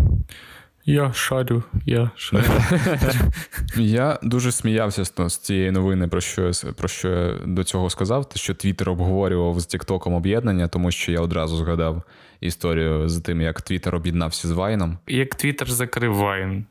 я 0.86 1.12
шарю, 1.12 1.62
я 1.86 2.10
шарю. 2.16 2.44
Я 3.76 4.18
дуже 4.22 4.52
сміявся 4.52 5.04
з 5.04 5.38
цієї 5.38 5.70
новини, 5.70 6.08
про 6.08 6.20
що 6.20 6.50
про 6.76 6.88
що 6.88 7.08
я 7.08 7.38
до 7.46 7.64
цього 7.64 7.90
сказав. 7.90 8.30
що 8.34 8.54
Твіттер 8.54 8.90
обговорював 8.90 9.60
з 9.60 9.66
Тіктоком 9.66 10.14
об'єднання, 10.14 10.68
тому 10.68 10.90
що 10.90 11.12
я 11.12 11.20
одразу 11.20 11.56
згадав 11.56 12.02
історію 12.40 13.08
з 13.08 13.20
тим, 13.20 13.40
як 13.40 13.62
Твіттер 13.62 13.94
об'єднався 13.94 14.48
з 14.48 14.50
Вайном. 14.50 14.98
Як 15.06 15.34
Твіттер 15.34 15.70
закрив 15.70 16.14
Вайн. 16.14 16.64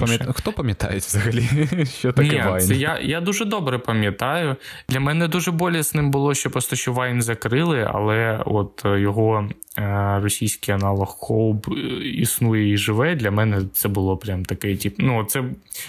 Пам'ятає, 0.00 0.32
хто 0.34 0.52
пам'ятає 0.52 0.98
взагалі, 0.98 1.48
що 1.98 2.12
таке 2.12 2.28
Ні, 2.28 2.42
Вайн? 2.42 2.66
Це 2.66 2.74
я 2.74 2.98
я 3.02 3.20
дуже 3.20 3.44
добре 3.44 3.78
пам'ятаю. 3.78 4.56
Для 4.88 5.00
мене 5.00 5.28
дуже 5.28 5.50
болісним 5.50 6.10
було, 6.10 6.34
що 6.34 6.50
просто 6.50 6.76
що 6.76 6.92
Вайн 6.92 7.22
закрили, 7.22 7.90
але 7.92 8.42
от 8.46 8.82
його 8.84 9.48
е, 9.78 10.18
російський 10.22 10.74
аналог 10.74 11.08
Coub 11.08 11.68
е, 11.68 11.80
існує 12.04 12.72
і 12.72 12.76
живе. 12.76 13.14
Для 13.14 13.30
мене 13.30 13.57
це 13.72 13.88
було 13.88 14.16
прям 14.16 14.44
таке. 14.44 14.76
Тип, 14.76 14.94
ну, 14.98 15.24
це, 15.24 15.44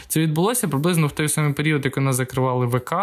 це 0.07 0.19
відбулося 0.19 0.67
приблизно 0.67 1.07
в 1.07 1.11
той 1.11 1.29
самий 1.29 1.53
період, 1.53 1.85
як 1.85 1.97
вона 1.97 2.13
закривали 2.13 2.65
ВК. 2.65 2.93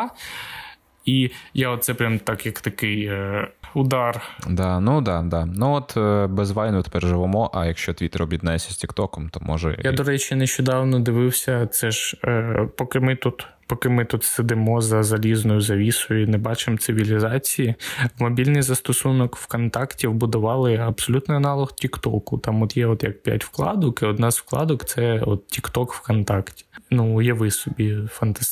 І 1.05 1.31
я 1.55 1.71
оце 1.71 1.95
прям 1.95 2.19
так, 2.19 2.47
як 2.47 2.61
такий 2.61 3.07
е, 3.07 3.49
удар. 3.75 4.23
Да, 4.49 4.81
Ну 4.81 5.01
да, 5.01 5.23
да. 5.23 5.47
Ну 5.47 5.73
от 5.73 5.97
е, 5.97 6.27
без 6.27 6.51
вайну 6.51 6.83
тепер 6.83 7.03
живемо. 7.03 7.51
А 7.55 7.67
якщо 7.67 7.95
Твіттер 7.95 8.23
об'єднається 8.23 8.73
з 8.73 8.77
Тіктоком, 8.77 9.29
то 9.29 9.41
може. 9.41 9.79
Я, 9.85 9.93
до 9.93 10.03
речі, 10.03 10.35
нещодавно 10.35 11.01
дивився. 11.01 11.67
Це 11.67 11.91
ж 11.91 12.17
е, 12.25 12.69
поки 12.77 13.01
ми 13.01 13.17
тут. 13.17 13.47
Поки 13.67 13.89
ми 13.89 14.05
тут 14.05 14.25
сидимо 14.25 14.81
за 14.81 15.03
залізною 15.03 15.61
завісою 15.61 16.23
і 16.23 16.27
не 16.27 16.39
бачимо 16.39 16.77
цивілізації, 16.77 17.75
мобільний 18.19 18.63
застосунок 18.63 19.37
ВКонтакті 19.37 20.07
вбудували 20.07 20.77
абсолютний 20.77 21.37
аналог 21.37 21.75
Тіктоку. 21.75 22.39
Там 22.39 22.63
от 22.63 22.77
є 22.77 22.87
от 22.87 23.03
як 23.05 23.23
п'ять 23.23 23.45
вкладок, 23.45 24.03
і 24.03 24.07
одна 24.07 24.31
з 24.31 24.39
вкладок 24.39 24.85
це 24.85 25.21
от 25.21 25.47
Тікток 25.47 25.95
ВКонтакті. 25.95 26.65
Ну, 26.91 27.17
уяви 27.17 27.51
собі 27.51 27.99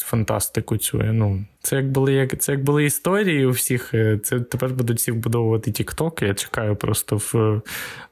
фантастику 0.05 0.77
цю. 0.77 0.99
Ну, 1.03 1.45
це 1.65 1.77
як 1.77 1.91
були 1.91 2.13
як 2.13 2.39
це 2.39 2.53
як 2.53 2.65
були 2.65 2.85
історії 2.85 3.47
у 3.47 3.51
всіх. 3.51 3.95
Е, 3.95 4.19
це 4.23 4.41
тепер 4.41 4.71
будуть 4.71 4.99
всі 4.99 5.13
вбудовувати 5.13 5.71
TikTok. 5.71 6.25
Я 6.25 6.35
чекаю 6.35 6.77
просто 6.77 7.17
в 7.17 7.61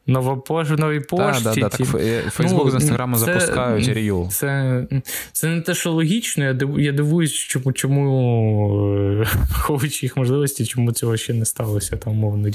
новопош, 0.07 0.69
новій 0.69 1.01
пошті. 1.01 1.45
Да, 1.45 1.55
да, 1.55 1.69
так, 1.69 1.87
Фейсбук 2.31 2.65
ну, 2.65 2.71
з 2.71 2.75
інстаграму 2.75 3.17
запускають 3.17 3.89
Ріл. 3.89 4.29
Це 4.31 4.87
це 5.33 5.49
не 5.49 5.61
те, 5.61 5.75
що 5.75 5.93
логічно. 5.93 6.45
Я 6.45 6.53
див, 6.55 6.81
я 6.81 6.93
дивуюсь, 6.93 7.33
чому 7.33 7.73
чому 7.73 9.25
ховуючи 9.53 10.07
їх 10.07 10.17
можливості, 10.17 10.67
чому 10.67 10.93
цього 10.93 11.17
ще 11.17 11.35
не 11.35 11.45
сталося 11.45 11.97
там, 11.97 12.15
мовно, 12.15 12.51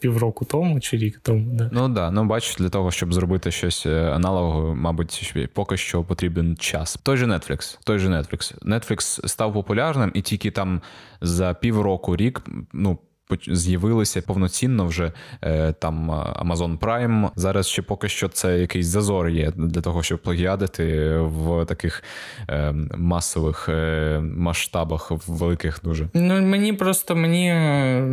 півроку 0.00 0.44
тому 0.44 0.80
чи 0.80 0.96
рік 0.96 1.20
тому. 1.22 1.54
Да. 1.54 1.70
Ну 1.72 1.88
да, 1.88 2.10
ну 2.10 2.24
бачиш, 2.24 2.56
для 2.56 2.68
того, 2.68 2.90
щоб 2.90 3.14
зробити 3.14 3.50
щось 3.50 3.86
е, 3.86 4.12
аналогове, 4.14 4.74
мабуть, 4.74 5.34
поки 5.52 5.76
що 5.76 6.02
потрібен 6.02 6.56
час. 6.56 6.98
Той 7.02 7.16
же 7.16 7.26
Netflix, 7.26 7.78
той 7.84 7.98
же 7.98 8.08
Netflix. 8.08 8.64
Netflix 8.64 9.28
став 9.28 9.52
популярним 9.52 10.10
і 10.14 10.22
тільки 10.22 10.39
там 10.48 10.80
за 11.20 11.54
півроку 11.54 12.16
рік, 12.16 12.42
ну. 12.72 12.98
З'явилися 13.46 14.22
повноцінно 14.22 14.86
вже 14.86 15.12
е, 15.42 15.72
там 15.72 16.10
Amazon 16.10 16.78
Prime. 16.78 17.30
Зараз 17.36 17.68
ще 17.68 17.82
поки 17.82 18.08
що 18.08 18.28
це 18.28 18.58
якийсь 18.58 18.86
зазор 18.86 19.28
є 19.28 19.52
для 19.56 19.80
того, 19.80 20.02
щоб 20.02 20.18
плагіадити 20.18 21.16
в 21.18 21.64
таких 21.64 22.02
е, 22.48 22.72
масових 22.96 23.68
е, 23.68 24.20
масштабах, 24.20 25.12
великих 25.26 25.80
дуже. 25.84 26.08
Ну 26.14 26.40
мені 26.42 26.72
просто 26.72 27.16
мені 27.16 27.54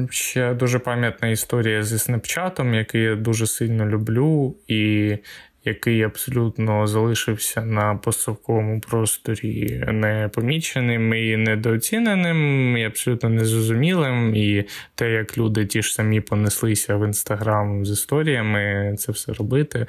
ще 0.10 0.54
дуже 0.54 0.80
пам'ятна 0.80 1.28
історія 1.28 1.84
зі 1.84 2.00
Снепчатом, 2.00 2.74
який 2.74 3.02
я 3.02 3.16
дуже 3.16 3.48
сильно 3.48 3.86
люблю, 3.86 4.56
і 4.68 5.18
який 5.68 6.04
абсолютно 6.04 6.88
залишився 6.88 7.62
на 7.62 7.96
постсовковому 7.96 8.80
просторі 8.80 9.84
непоміченим 9.88 11.14
і 11.14 11.38
недооціненим, 11.38 12.78
і 12.78 12.86
абсолютно 12.86 13.30
незрозумілим. 13.30 14.36
І 14.36 14.66
те, 14.96 15.12
як 15.12 15.38
люди 15.38 15.66
ті 15.66 15.82
ж 15.82 15.94
самі 15.94 16.22
понеслися 16.22 16.96
в 16.96 17.06
інстаграм 17.06 17.86
з 17.86 17.92
історіями, 17.92 18.96
це 18.98 19.12
все 19.12 19.34
робити. 19.34 19.88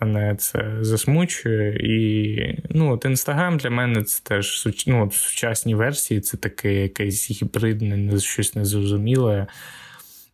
Мене 0.00 0.36
це 0.38 0.76
засмучує. 0.80 1.76
І 1.76 2.58
ну, 2.70 2.92
от 2.92 3.04
інстаграм 3.04 3.58
для 3.58 3.70
мене 3.70 4.02
це 4.02 4.22
теж 4.24 4.68
ну, 4.86 5.06
от 5.06 5.12
сучасні 5.12 5.74
версії, 5.74 6.20
це 6.20 6.36
таке 6.36 6.74
якесь 6.74 7.30
гібридне, 7.30 8.20
щось 8.20 8.54
незрозуміле. 8.54 9.46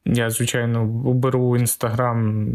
Я, 0.06 0.30
звичайно, 0.30 1.02
оберу 1.04 1.56
Інстаграм 1.56 2.48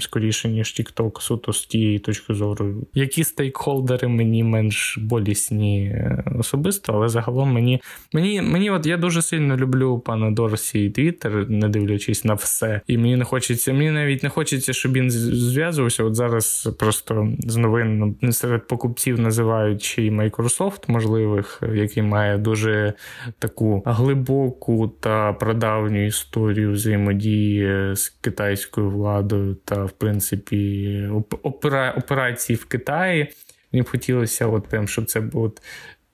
скоріше, 0.00 0.48
ніж 0.48 0.66
TikTok, 0.68 1.20
суто 1.20 1.52
з 1.52 1.66
тієї 1.66 1.98
точки 1.98 2.34
зору. 2.34 2.86
Які 2.94 3.24
стейкхолдери 3.24 4.08
мені 4.08 4.44
менш 4.44 4.98
болісні 4.98 5.84
е, 5.84 6.24
особисто, 6.38 6.92
але 6.92 7.08
загалом 7.08 7.52
мені 7.52 7.80
мені, 8.12 8.42
мені 8.42 8.70
от 8.70 8.86
я 8.86 8.96
дуже 8.96 9.22
сильно 9.22 9.56
люблю 9.56 9.98
пана 9.98 10.30
Дорсі 10.30 10.84
і 10.84 10.90
Твіттер, 10.90 11.50
не 11.50 11.68
дивлячись 11.68 12.24
на 12.24 12.34
все. 12.34 12.80
І 12.86 12.98
мені 12.98 13.16
не 13.16 13.24
хочеться, 13.24 13.72
мені 13.72 13.90
навіть 13.90 14.22
не 14.22 14.28
хочеться, 14.28 14.72
щоб 14.72 14.92
він 14.92 15.10
зв'язувався. 15.10 16.04
От 16.04 16.14
зараз 16.14 16.68
просто 16.78 17.28
з 17.38 17.56
новин 17.56 18.16
ну, 18.20 18.32
серед 18.32 18.66
покупців 18.66 19.20
називають 19.20 19.82
ще 19.82 20.02
Microsoft 20.02 20.90
можливих, 20.90 21.62
який 21.74 22.02
має 22.02 22.38
дуже 22.38 22.92
таку 23.38 23.82
глибоку 23.86 24.92
та 25.00 25.32
прадавню 25.32 26.06
історію 26.06 26.57
історію 26.58 26.72
взаємодії 26.72 27.96
з 27.96 28.08
китайською 28.08 28.90
владою 28.90 29.54
та, 29.54 29.84
в 29.84 29.90
принципі, 29.90 31.10
опера... 31.42 31.94
операції 31.98 32.56
в 32.56 32.64
Китаї. 32.64 33.28
Мені 33.72 33.82
б 33.82 33.88
хотілося, 33.88 34.46
от 34.46 34.68
прям, 34.68 34.88
щоб 34.88 35.04
це 35.04 35.20
було 35.20 35.52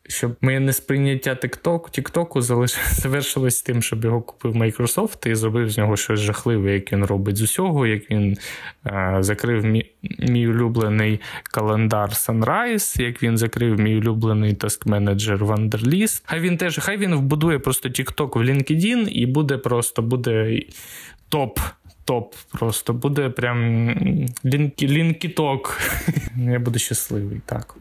щоб 0.09 0.37
моє 0.41 0.61
несприйняття 0.61 1.35
Тіктоку 1.35 1.91
Тіктоку 1.91 2.43
завершилось 2.43 3.63
тим, 3.63 3.83
щоб 3.83 4.05
його 4.05 4.23
купив 4.23 4.57
Microsoft 4.57 5.29
і 5.29 5.35
зробив 5.35 5.71
з 5.71 5.79
нього 5.79 5.97
щось 5.97 6.21
жахливе, 6.21 6.75
як 6.75 6.93
він 6.93 7.05
робить 7.05 7.37
з 7.37 7.43
усього, 7.43 7.87
як 7.87 8.11
він 8.11 8.37
а, 8.83 9.23
закрив 9.23 9.65
мій, 9.65 9.91
мій 10.19 10.49
улюблений 10.49 11.21
календар 11.43 12.11
Sunrise, 12.11 13.03
як 13.03 13.23
він 13.23 13.39
закрив 13.39 13.81
мій 13.81 13.97
улюблений 13.97 14.55
таск-менеджер 14.55 15.39
Wanderlist. 15.39 16.23
Хай 16.25 16.41
він 16.41 16.57
теж 16.57 16.79
хай 16.79 16.97
він 16.97 17.15
вбудує 17.15 17.59
просто 17.59 17.89
TikTok 17.89 18.39
в 18.39 18.43
LinkedIn 18.43 19.09
і 19.09 19.27
буде 19.27 19.59
просто 19.59 20.03
буде 20.03 20.61
топ. 21.29 21.59
Топ 22.07 22.35
просто 22.53 22.93
буде 22.93 23.31
прям 23.31 23.89
лінкіток. 24.83 25.81
Я 26.37 26.59
буду 26.59 26.79
щасливий 26.79 27.41
так. 27.47 27.77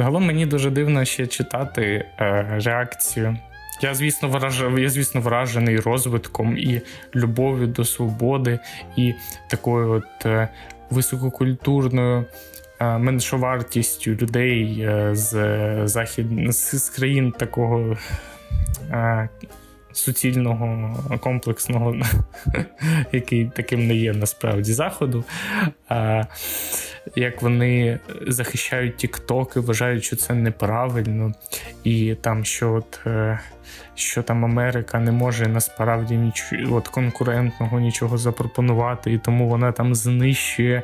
Загалом 0.00 0.26
мені 0.26 0.46
дуже 0.46 0.70
дивно 0.70 1.04
ще 1.04 1.26
читати 1.26 1.82
е, 2.20 2.46
реакцію. 2.64 3.36
Я, 3.82 3.94
звісно, 3.94 4.28
враж... 4.28 4.64
я, 4.78 4.88
звісно, 4.88 5.20
вражений 5.20 5.80
розвитком 5.80 6.58
і 6.58 6.82
любов'ю 7.14 7.66
до 7.66 7.84
свободи, 7.84 8.58
і 8.96 9.14
такою 9.50 9.90
от 9.90 10.26
е, 10.26 10.48
висококультурною 10.90 12.24
е, 12.80 12.98
меншовартістю 12.98 14.10
людей 14.10 14.80
е, 14.80 15.10
з 15.12 15.32
захід 15.88 16.26
з 16.52 16.90
країн 16.90 17.32
такого. 17.32 17.96
Суцільного 19.92 20.96
комплексного, 21.20 21.96
який 23.12 23.50
таким 23.56 23.86
не 23.86 23.94
є 23.94 24.12
насправді 24.12 24.72
заходу. 24.72 25.24
А, 25.88 26.24
Як 27.16 27.42
вони 27.42 27.98
захищають 28.26 28.96
тіктоки, 28.96 29.60
вважають, 29.60 30.04
що 30.04 30.16
це 30.16 30.34
неправильно, 30.34 31.32
і 31.84 32.14
там 32.14 32.44
що 32.44 32.72
от. 32.72 33.00
Е, 33.06 33.40
що 33.94 34.22
там 34.22 34.44
Америка 34.44 34.98
не 34.98 35.12
може 35.12 35.46
насправді 35.46 36.16
нічого 36.16 36.76
от 36.76 36.88
конкурентного 36.88 37.80
нічого 37.80 38.18
запропонувати, 38.18 39.12
і 39.12 39.18
тому 39.18 39.48
вона 39.48 39.72
там 39.72 39.94
знищує. 39.94 40.82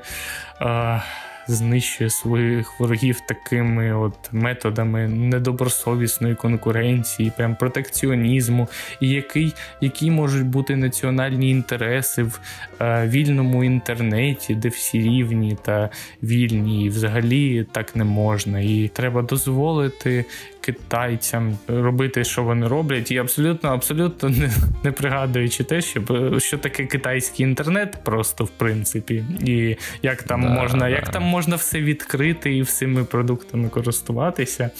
Е, 0.60 1.02
знищує 1.48 2.10
своїх 2.10 2.80
ворогів 2.80 3.20
такими 3.20 3.92
от 3.92 4.32
методами 4.32 5.08
недобросовісної 5.08 6.34
конкуренції, 6.34 7.32
прям 7.36 7.56
протекціонізму, 7.56 8.68
і 9.00 9.08
який, 9.08 9.54
які 9.80 10.10
можуть 10.10 10.46
бути 10.46 10.76
національні 10.76 11.50
інтереси 11.50 12.22
в 12.22 12.40
е, 12.80 13.08
вільному 13.08 13.64
інтернеті, 13.64 14.54
де 14.54 14.68
всі 14.68 15.00
рівні 15.00 15.56
та 15.62 15.90
вільні, 16.22 16.84
і 16.84 16.88
взагалі 16.88 17.66
так 17.72 17.96
не 17.96 18.04
можна. 18.04 18.60
І 18.60 18.90
треба 18.94 19.22
дозволити 19.22 20.24
китайцям 20.66 21.58
робити, 21.68 22.24
що 22.24 22.42
вони 22.42 22.68
роблять, 22.68 23.10
і 23.10 23.18
абсолютно 23.18 23.70
абсолютно 23.70 24.28
не, 24.28 24.50
не 24.84 24.92
пригадуючи 24.92 25.64
те, 25.64 25.80
що 25.80 26.00
що 26.38 26.58
таке 26.58 26.86
китайський 26.86 27.46
інтернет, 27.46 27.98
просто 28.04 28.44
в 28.44 28.50
принципі, 28.50 29.24
і 29.44 29.76
як 30.02 30.22
там 30.22 30.42
да, 30.42 30.48
можна, 30.48 30.78
да. 30.78 30.88
як 30.88 31.08
там 31.08 31.22
можна 31.22 31.56
все 31.56 31.80
відкрити 31.80 32.56
і 32.56 32.62
всіми 32.62 33.04
продуктами 33.04 33.68
користуватися. 33.68 34.70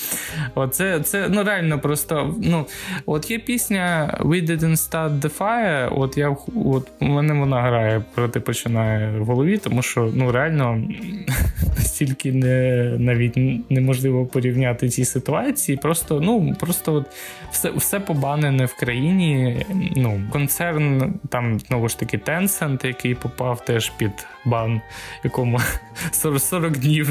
Оце 0.55 1.01
це 1.01 1.29
ну 1.31 1.45
реально 1.45 1.79
просто. 1.81 2.35
Ну 2.43 2.67
от 3.07 3.31
є 3.31 3.39
пісня 3.39 4.19
We 4.21 4.51
Didn't 4.51 4.77
Start 4.77 5.21
the 5.21 5.39
Fire, 5.39 5.89
От 6.01 6.19
я 6.19 6.37
от 6.65 6.91
у 7.01 7.05
мене 7.05 7.35
вона 7.35 7.63
грає, 7.63 8.03
проти 8.15 8.41
починає 8.41 9.19
в 9.19 9.25
голові, 9.25 9.59
тому 9.59 9.83
що 9.83 10.13
ну 10.15 10.33
реально 10.33 10.89
настільки 11.77 12.33
не 12.33 12.83
навіть 12.99 13.37
неможливо 13.71 14.27
порівняти 14.27 14.89
ці 14.89 15.05
ситуації 15.05 15.76
просто 15.77 16.21
ну 16.21 16.55
просто 16.55 16.95
от 16.95 17.07
все 17.51 17.71
все 17.71 18.01
побанене 18.01 18.65
в 18.65 18.75
країні. 18.77 19.67
Ну, 19.97 20.23
Концерн, 20.33 21.15
там 21.31 21.61
знову 21.61 21.89
ж 21.89 21.99
таки 21.99 22.17
Tencent, 22.19 22.87
який 22.87 23.15
попав 23.15 23.65
теж 23.65 23.91
під 23.91 24.27
бан, 24.45 24.81
якому 25.25 25.59
40 26.11 26.43
40 26.67 26.79
днів 26.79 27.09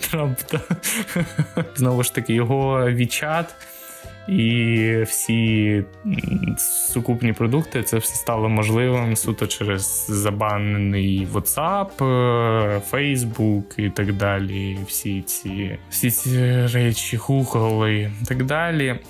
Трамп. 0.10 0.38
Знову 1.76 2.02
ж 2.02 2.14
таки, 2.14 2.34
його 2.34 2.80
WeChat 2.80 3.44
і 4.28 5.02
всі 5.02 5.84
сукупні 6.58 7.32
продукти 7.32 7.82
це 7.82 7.98
все 7.98 8.14
стало 8.14 8.48
можливим 8.48 9.16
суто 9.16 9.46
через 9.46 10.06
забанений 10.08 11.28
WhatsApp, 11.32 12.04
е, 12.04 12.82
Facebook 12.90 13.80
і 13.80 13.90
так 13.90 14.12
далі. 14.12 14.78
Всі 14.86 15.22
ці 15.22 15.78
всі 15.90 16.10
ці 16.10 16.66
речі, 16.66 17.18
Google 17.18 17.88
і 17.88 18.10
так 18.26 18.44
далі. 18.44 19.00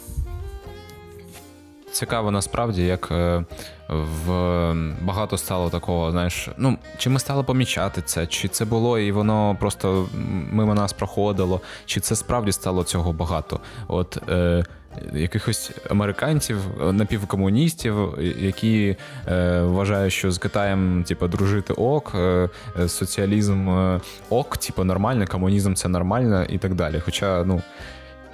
Цікаво 1.92 2.30
насправді, 2.30 2.82
як 2.82 3.08
е, 3.10 3.44
в 3.88 4.74
багато 5.00 5.38
стало 5.38 5.70
такого, 5.70 6.10
знаєш, 6.10 6.48
ну 6.58 6.78
чи 6.98 7.10
ми 7.10 7.20
стали 7.20 7.42
помічати 7.42 8.02
це, 8.02 8.26
чи 8.26 8.48
це 8.48 8.64
було, 8.64 8.98
і 8.98 9.12
воно 9.12 9.56
просто 9.60 10.08
мимо 10.50 10.74
нас 10.74 10.92
проходило, 10.92 11.60
чи 11.86 12.00
це 12.00 12.16
справді 12.16 12.52
стало 12.52 12.84
цього 12.84 13.12
багато? 13.12 13.60
От 13.88 14.18
е, 14.28 14.64
якихось 15.12 15.72
американців, 15.90 16.58
напівкомуністів, 16.92 18.14
які 18.38 18.96
е, 19.28 19.60
вважають, 19.62 20.12
що 20.12 20.32
з 20.32 20.38
Китаєм 20.38 21.04
типу, 21.08 21.28
дружити 21.28 21.72
ок, 21.72 22.12
е, 22.14 22.48
соціалізм 22.88 23.70
е, 23.70 24.00
ок, 24.30 24.56
типу, 24.56 24.84
нормально, 24.84 25.26
комунізм 25.26 25.74
це 25.74 25.88
нормально 25.88 26.44
і 26.44 26.58
так 26.58 26.74
далі. 26.74 27.02
Хоча, 27.04 27.44
ну. 27.44 27.62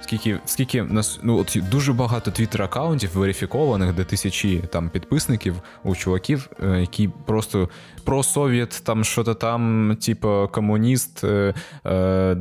Скільки 0.01 0.39
скільки 0.45 0.83
нас 0.83 1.19
ну 1.23 1.37
от 1.37 1.57
дуже 1.71 1.93
багато 1.93 2.31
твіттер-аккаунтів 2.31 3.09
верифікованих, 3.13 3.93
де 3.93 4.03
тисячі 4.03 4.63
там 4.71 4.89
підписників 4.89 5.55
у 5.83 5.95
чуваків, 5.95 6.49
е, 6.63 6.79
які 6.79 7.07
просто 7.25 7.69
про 8.05 8.23
совєт, 8.23 8.81
там 8.85 9.03
що-то 9.03 9.33
там, 9.33 9.97
типу 10.01 10.49
комуніст 10.51 11.21
20 11.21 11.27
е, 11.85 12.35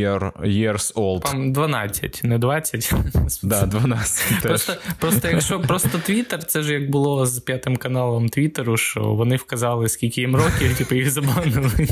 year, 0.00 0.32
years 0.42 0.94
old. 0.94 1.20
Там 1.30 1.52
12, 1.52 2.20
не 2.24 2.38
20. 2.38 2.94
Да, 3.42 3.66
12 3.66 4.42
Просто, 4.42 4.72
просто 4.98 5.28
якщо 5.28 5.60
просто 5.60 5.98
Твіттер, 5.98 6.44
це 6.44 6.62
ж 6.62 6.72
як 6.72 6.90
було 6.90 7.26
з 7.26 7.38
п'ятим 7.40 7.76
каналом 7.76 8.28
Твіттеру, 8.28 8.76
що 8.76 9.00
вони 9.00 9.36
вказали, 9.36 9.88
скільки 9.88 10.20
їм 10.20 10.36
років, 10.36 10.78
типу 10.78 10.94
їх 10.94 11.10
забанили. 11.10 11.88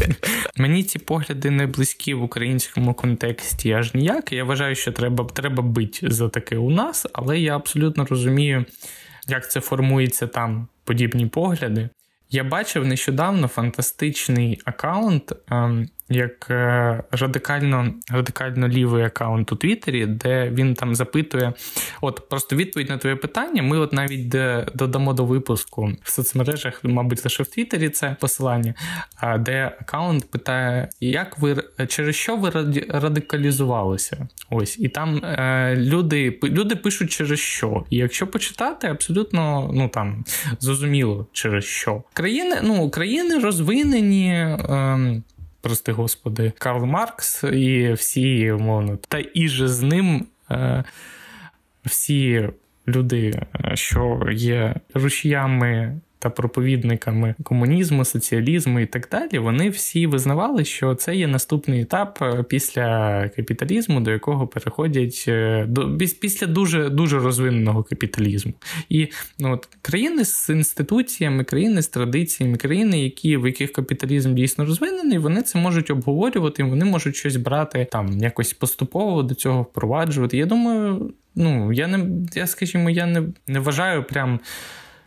Мені 0.57 0.83
ці 0.83 0.99
погляди 0.99 1.51
не 1.51 1.67
близькі 1.67 2.15
в 2.15 2.23
українському 2.23 2.95
контексті 2.95 3.73
аж 3.73 3.95
ніяк. 3.95 4.33
Я 4.33 4.45
вважаю, 4.45 4.75
що 4.75 4.93
треба 4.93 5.25
треба 5.25 5.53
треба 5.53 5.63
бити 5.63 6.11
за 6.11 6.29
таке 6.29 6.57
у 6.57 6.71
нас, 6.71 7.07
але 7.13 7.39
я 7.41 7.57
абсолютно 7.57 8.05
розумію, 8.05 8.65
як 9.29 9.51
це 9.51 9.61
формується 9.61 10.27
там 10.27 10.69
подібні 10.85 11.27
погляди. 11.27 11.89
Я 12.35 12.45
бачив 12.45 12.87
нещодавно 12.87 13.49
фантастичний 13.49 14.61
аккаунт 14.65 15.33
ем, 15.51 15.89
як 16.15 16.47
е, 16.51 17.03
радикально 17.11 17.95
радикально 18.11 18.69
лівий 18.69 19.05
аккаунт 19.05 19.53
у 19.53 19.57
Твіттері, 19.57 20.07
де 20.07 20.51
він 20.51 20.75
там 20.75 20.95
запитує: 20.95 21.53
от 22.01 22.29
просто 22.29 22.57
відповідь 22.57 22.89
на 22.89 22.99
твоє 22.99 23.17
питання. 23.17 23.63
Ми 23.63 23.79
от 23.79 23.93
навіть 23.93 24.29
додамо 24.75 25.13
до 25.13 25.25
випуску 25.25 25.93
в 26.03 26.11
соцмережах, 26.11 26.81
мабуть, 26.83 27.25
лише 27.25 27.43
в 27.43 27.47
Твіттері 27.47 27.89
це 27.89 28.17
посилання, 28.21 28.75
де 29.39 29.77
аккаунт 29.81 30.31
питає, 30.31 30.89
як 31.01 31.39
ви 31.39 31.65
через 31.89 32.17
що 32.17 32.37
ви 32.37 32.51
радикалізувалися? 32.89 34.29
Ось 34.51 34.79
і 34.79 34.89
там 34.89 35.17
е, 35.17 35.77
люди 35.77 36.39
люди 36.43 36.77
пишуть 36.77 37.11
через 37.11 37.39
що. 37.39 37.85
І 37.91 37.97
якщо 37.97 38.27
почитати, 38.27 38.87
абсолютно 38.87 39.71
ну 39.75 39.89
там 39.89 40.25
зрозуміло 40.61 41.27
через 41.33 41.65
що 41.65 42.03
країни, 42.13 42.57
ну 42.63 42.91
країни 42.91 43.39
розвинені. 43.39 44.33
Е, 44.33 45.23
прости 45.63 45.93
господи, 45.93 46.53
Карл 46.59 46.85
Маркс 46.85 47.45
і 47.45 47.93
всі, 47.93 48.53
умовно, 48.53 48.97
та 48.97 49.25
і 49.35 49.49
же 49.49 49.69
з 49.69 49.83
ним 49.83 50.27
е, 50.51 50.85
всі 51.85 52.49
люди, 52.89 53.43
е, 53.65 53.77
що 53.77 54.29
є 54.33 54.75
рушіями 54.95 56.01
та 56.23 56.31
проповідниками 56.31 57.35
комунізму, 57.43 58.05
соціалізму 58.05 58.81
і 58.81 58.87
так 58.87 59.09
далі, 59.11 59.39
вони 59.39 59.71
всі 59.71 60.07
визнавали, 60.07 60.65
що 60.65 60.95
це 60.95 61.17
є 61.17 61.27
наступний 61.27 61.81
етап 61.81 62.19
е, 62.23 62.43
після 62.43 63.29
капіталізму, 63.37 64.01
до 64.01 64.11
якого 64.11 64.47
переходять 64.47 65.25
е, 65.29 65.67
до 65.69 65.99
після 66.21 66.47
дуже 66.47 66.91
дуже 66.91 67.19
розвиненого 67.19 67.83
капіталізму. 67.83 68.53
І 68.89 69.09
ну, 69.39 69.53
от 69.53 69.69
країни 69.83 70.25
з 70.25 70.51
інституціями, 70.51 71.45
країни 71.45 71.83
з 71.83 71.89
традиціями, 71.89 72.57
країни, 72.57 73.03
які 73.03 73.37
в 73.37 73.47
яких 73.47 73.73
капіталізм 73.73 74.35
дійсно 74.35 74.65
розвинений, 74.65 75.19
вони 75.19 75.43
це 75.43 75.59
можуть 75.59 75.91
обговорювати, 75.91 76.63
вони 76.63 76.85
можуть 76.85 77.17
щось 77.17 77.37
брати 77.37 77.87
там, 77.93 78.19
якось 78.19 78.53
поступово 78.53 79.23
до 79.23 79.35
цього 79.35 79.63
впроваджувати. 79.63 80.37
Я 80.37 80.47
думаю, 80.47 81.13
ну 81.35 81.73
я 81.73 81.87
не 81.87 82.07
я, 82.35 82.47
скажімо, 82.47 82.91
я 82.91 83.07
не, 83.07 83.23
не 83.47 83.61
вважаю 83.61 84.05
прям. 84.05 84.41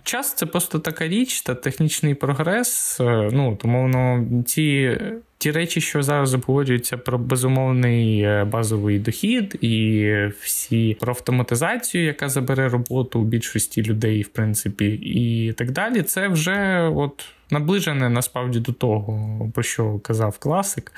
Час 0.05 0.33
це 0.33 0.45
просто 0.45 0.79
така 0.79 1.07
річ 1.07 1.41
та 1.41 1.55
технічний 1.55 2.15
прогрес. 2.15 2.99
Е, 2.99 3.29
ну 3.33 3.55
тому 3.61 3.87
ну, 3.87 4.43
ті 4.43 4.97
ті 5.37 5.51
речі, 5.51 5.81
що 5.81 6.03
зараз 6.03 6.33
обговорюються 6.33 6.97
про 6.97 7.17
безумовний 7.17 8.21
е, 8.21 8.43
базовий 8.43 8.99
дохід, 8.99 9.57
і 9.61 10.11
всі 10.41 10.97
про 10.99 11.13
автоматизацію, 11.13 12.03
яка 12.05 12.29
забере 12.29 12.69
роботу 12.69 13.19
у 13.19 13.23
більшості 13.23 13.83
людей, 13.83 14.21
в 14.21 14.27
принципі, 14.27 14.85
і 14.85 15.53
так 15.53 15.71
далі, 15.71 16.01
це 16.01 16.27
вже 16.27 16.89
от. 16.95 17.25
Наближене 17.49 18.09
насправді 18.09 18.59
до 18.59 18.73
того, 18.73 19.51
про 19.53 19.63
що 19.63 19.99
казав 19.99 20.37
класик. 20.37 20.91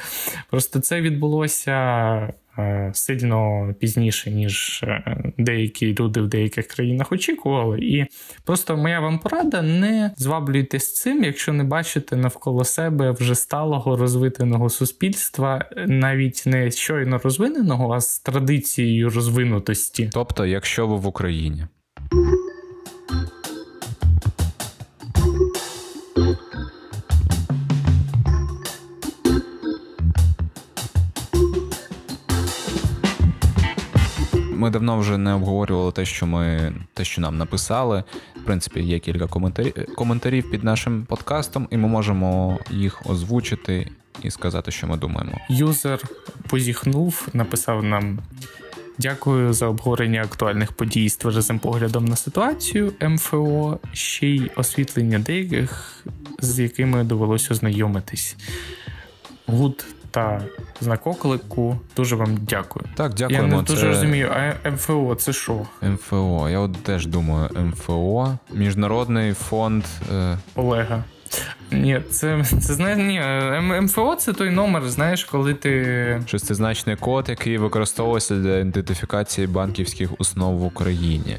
Просто 0.50 0.80
це 0.80 1.02
відбулося 1.02 2.34
сильно 2.94 3.70
пізніше, 3.80 4.32
ніж 4.32 4.84
е, 4.84 5.18
деякі 5.38 5.96
люди 6.00 6.22
в 6.22 6.28
деяких 6.28 6.68
країнах 6.68 7.12
очікували. 7.12 7.80
І 7.80 8.06
просто 8.44 8.78
моя 8.78 9.00
вам 9.00 9.20
порада: 9.20 9.62
не 9.62 10.12
зваблюйтесь 10.18 10.94
цим, 10.94 11.24
якщо 11.24 11.54
не 11.54 11.64
бачите 11.64 12.16
навколо 12.16 12.64
себе 12.64 13.12
вже 13.12 13.36
сталого 13.36 13.96
розвитеного 13.96 14.70
суспільства, 14.70 15.66
навіть 15.88 16.44
не 16.46 16.72
щойно 16.72 17.18
розвиненого, 17.24 17.94
а 17.94 18.02
з 18.02 18.20
традицією 18.20 19.10
розвинутості. 19.10 20.10
Тобто, 20.14 20.46
якщо 20.46 20.88
ви 20.88 20.96
в 20.96 21.08
Україні. 21.08 21.68
Ми 34.68 34.72
давно 34.72 35.00
вже 35.00 35.18
не 35.18 35.34
обговорювали 35.34 35.92
те, 35.92 36.06
що 36.06 36.26
ми 36.26 36.74
те, 36.94 37.04
що 37.04 37.22
нам 37.22 37.38
написали. 37.38 38.04
В 38.42 38.46
принципі, 38.46 38.82
є 38.82 39.00
кілька 39.00 39.28
коментарів 39.28 39.74
коментарів 39.96 40.52
під 40.52 40.64
нашим 40.64 41.06
подкастом, 41.06 41.68
і 41.72 41.78
ми 41.78 41.88
можемо 41.88 42.60
їх 42.72 43.10
озвучити 43.10 43.92
і 44.24 44.32
сказати, 44.32 44.72
що 44.72 44.88
ми 44.88 44.98
думаємо. 44.98 45.38
Юзер 45.50 46.00
позіхнув, 46.50 47.28
написав 47.34 47.84
нам. 47.84 48.20
Дякую 48.98 49.54
за 49.54 49.68
обговорення 49.68 50.22
актуальних 50.22 50.72
подій 50.72 51.10
з 51.10 51.18
тверезим 51.18 51.60
поглядом 51.60 52.06
на 52.06 52.16
ситуацію 52.16 52.94
МФО, 53.02 53.80
ще 53.94 54.28
й 54.28 54.52
освітлення 54.56 55.20
деяких, 55.20 56.04
з 56.40 56.60
якими 56.60 57.04
довелося 57.04 57.54
ознайомитись. 57.54 58.36
Гуд 59.46 59.86
та 60.12 60.42
знак 60.82 61.08
оклику. 61.08 61.80
Дуже 61.96 62.16
вам 62.16 62.38
дякую. 62.42 62.86
Так, 62.96 63.14
дякуємо. 63.14 63.48
Я 63.48 63.56
не 63.56 63.62
дуже 63.62 63.82
це... 63.82 63.88
розумію, 63.88 64.32
а 64.64 64.70
МФО 64.70 65.16
це 65.16 65.34
що? 65.34 65.62
МФО. 65.82 66.50
Я 66.50 66.60
от 66.60 66.84
теж 66.84 67.06
думаю, 67.06 67.50
МФО, 67.60 68.38
Міжнародний 68.54 69.34
фонд 69.34 69.84
е... 70.14 70.38
Олега. 70.56 71.04
Ні, 71.72 72.02
це 72.12 72.44
це 72.44 72.74
знаєш, 72.74 72.98
ні, 72.98 73.22
МФО 73.82 74.16
це 74.16 74.34
той 74.34 74.50
номер, 74.50 74.90
знаєш, 74.90 75.24
коли 75.24 75.54
ти. 75.54 76.22
Шестизначний 76.28 76.96
код, 76.96 77.26
який 77.30 77.58
використовується 77.58 78.36
для 78.36 78.58
ідентифікації 78.58 79.48
банківських 79.48 80.10
основ 80.20 80.58
в 80.58 80.64
Україні. 80.64 81.38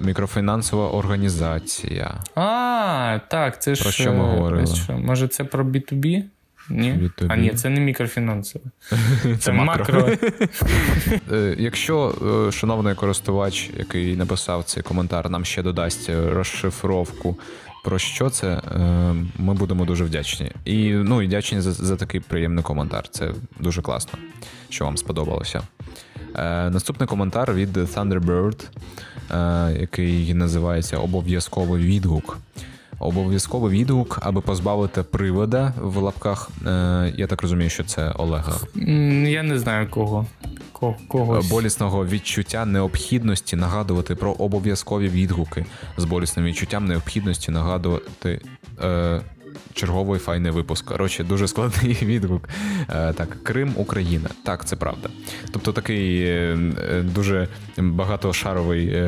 Мікрофінансова 0.00 0.88
організація. 0.88 2.14
А, 2.34 3.18
так, 3.30 3.62
це 3.62 3.70
про 3.70 3.74
ж. 3.74 3.82
Про 3.82 3.92
що 3.92 4.12
ми 4.12 4.24
говорили? 4.24 4.64
Може, 4.88 5.28
це 5.28 5.44
про 5.44 5.64
B2B? 5.64 6.22
Ні? 6.70 7.10
А 7.28 7.36
ні, 7.36 7.50
це 7.50 7.68
не 7.68 7.80
мікрофінансове. 7.80 8.64
Це, 9.22 9.36
це 9.36 9.52
макро. 9.52 10.08
Е, 11.32 11.56
якщо 11.58 12.14
е, 12.48 12.52
шановний 12.52 12.94
користувач, 12.94 13.70
який 13.78 14.16
написав 14.16 14.64
цей 14.64 14.82
коментар, 14.82 15.30
нам 15.30 15.44
ще 15.44 15.62
додасть 15.62 16.10
розшифровку. 16.10 17.36
Про 17.84 17.98
що 17.98 18.30
це 18.30 18.48
е, 18.48 18.60
ми 19.38 19.54
будемо 19.54 19.84
дуже 19.84 20.04
вдячні. 20.04 20.50
І 20.64 20.90
ну 20.90 21.22
і 21.22 21.26
вдячні 21.26 21.60
за 21.60 21.72
за 21.72 21.96
такий 21.96 22.20
приємний 22.20 22.64
коментар. 22.64 23.08
Це 23.10 23.30
дуже 23.60 23.82
класно, 23.82 24.18
що 24.68 24.84
вам 24.84 24.96
сподобалося. 24.96 25.62
Наступний 26.70 27.08
коментар 27.08 27.54
від 27.54 27.76
Thunderbird, 27.76 28.64
який 29.80 30.34
називається 30.34 30.98
Обов'язковий 30.98 31.84
відгук 31.84 32.38
обов'язково 33.04 33.70
відгук, 33.70 34.18
аби 34.22 34.40
позбавити 34.40 35.02
привода 35.02 35.72
в 35.80 35.96
лапках. 35.96 36.50
Е, 36.66 37.12
я 37.16 37.26
так 37.26 37.42
розумію, 37.42 37.70
що 37.70 37.84
це 37.84 38.10
Олега. 38.10 38.52
Я 39.26 39.42
не 39.42 39.58
знаю 39.58 39.90
кого. 39.90 40.26
Ко- 40.72 40.94
когось. 41.08 41.50
болісного 41.50 42.06
відчуття 42.06 42.64
необхідності 42.64 43.56
нагадувати 43.56 44.14
про 44.14 44.32
обов'язкові 44.32 45.08
відгуки 45.08 45.66
з 45.96 46.04
болісним 46.04 46.46
відчуттям 46.46 46.86
необхідності 46.86 47.50
нагадувати. 47.50 48.40
Е, 48.84 49.20
Черговий 49.74 50.20
файний 50.20 50.52
випуск. 50.52 50.84
Коротше, 50.84 51.24
дуже 51.24 51.48
складний 51.48 51.98
відгук. 52.02 52.48
Е, 52.88 53.12
так, 53.12 53.42
Крим, 53.42 53.72
Україна. 53.76 54.28
Так, 54.42 54.64
це 54.64 54.76
правда. 54.76 55.08
Тобто 55.52 55.72
такий 55.72 56.22
е, 56.22 56.58
е, 56.90 57.02
дуже 57.02 57.48
багатошаровий 57.78 59.02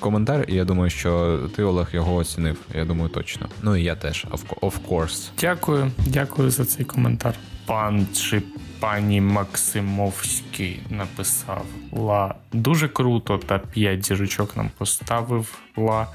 коментар, 0.00 0.44
і 0.48 0.54
я 0.54 0.64
думаю, 0.64 0.90
що 0.90 1.40
ти, 1.56 1.62
Олег, 1.62 1.88
його 1.92 2.14
оцінив. 2.14 2.56
Я 2.74 2.84
думаю, 2.84 3.08
точно. 3.08 3.48
Ну 3.62 3.76
і 3.76 3.82
я 3.82 3.94
теж, 3.94 4.26
of, 4.30 4.40
of 4.60 4.74
course. 4.88 5.30
Дякую, 5.40 5.90
дякую 6.06 6.50
за 6.50 6.64
цей 6.64 6.84
коментар. 6.84 7.34
Пан 7.66 8.06
чи 8.14 8.42
пані 8.80 9.20
Максимовський 9.20 10.80
написав 10.90 11.64
Ла. 11.92 12.34
Дуже 12.52 12.88
круто, 12.88 13.38
та 13.38 13.58
п'ять 13.58 14.06
зірочок 14.06 14.56
нам 14.56 14.70
поставив 14.78 15.58
Ла. 15.76 16.06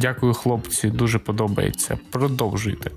Дякую, 0.00 0.34
хлопці, 0.34 0.88
дуже 0.90 1.18
подобається. 1.18 1.98
Продовжуйте. 2.10 2.90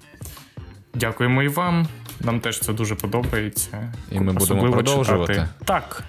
Дякуємо 0.94 1.44
і 1.44 1.48
вам. 1.48 1.88
Нам 2.20 2.40
теж 2.40 2.60
це 2.60 2.74
дуже 2.74 2.96
подобається. 2.96 3.94
І 4.12 4.20
ми 4.20 4.34
будемо 4.34 4.72
продовжувати. 4.72 5.34
читати. 5.34 5.50
Так. 5.66 6.04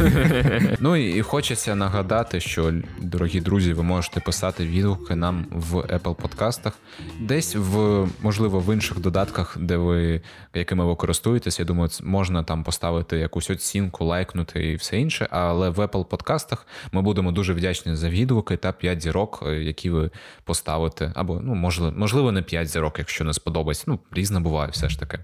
Ну 0.80 0.96
і 0.96 1.22
хочеться 1.22 1.74
нагадати, 1.74 2.40
що, 2.40 2.72
дорогі 3.00 3.40
друзі, 3.40 3.72
ви 3.72 3.82
можете 3.82 4.20
писати 4.20 4.66
відгуки 4.66 5.14
нам 5.14 5.46
в 5.50 5.74
Apple 5.76 6.14
подкастах, 6.14 6.72
десь 7.20 7.56
в 7.56 8.06
можливо 8.22 8.60
в 8.60 8.74
інших 8.74 8.98
додатках, 8.98 9.58
де 9.58 9.76
ви 9.76 10.20
якими 10.54 10.84
ви 10.84 10.94
користуєтесь. 10.94 11.58
Я 11.58 11.64
думаю, 11.64 11.90
можна 12.02 12.42
там 12.42 12.64
поставити 12.64 13.18
якусь 13.18 13.50
оцінку, 13.50 14.04
лайкнути 14.04 14.70
і 14.72 14.76
все 14.76 14.98
інше. 14.98 15.28
Але 15.30 15.70
в 15.70 15.78
Apple 15.78 16.04
подкастах 16.04 16.66
ми 16.92 17.02
будемо 17.02 17.32
дуже 17.32 17.52
вдячні 17.52 17.96
за 17.96 18.08
відгуки 18.08 18.56
та 18.56 18.72
5 18.72 19.02
зірок, 19.02 19.44
е, 19.46 19.54
які 19.54 19.90
ви 19.90 20.10
поставите. 20.44 21.12
Або 21.14 21.40
ну 21.40 21.54
можливо, 21.54 21.94
можливо, 21.96 22.32
не 22.32 22.42
5 22.42 22.68
зірок, 22.68 22.98
якщо 22.98 23.24
не 23.24 23.32
сподобається. 23.32 23.84
Ну, 23.86 23.98
різне 24.12 24.40
буває, 24.40 24.70
все 24.70 24.88
ж 24.88 25.00
таки. 25.00 25.18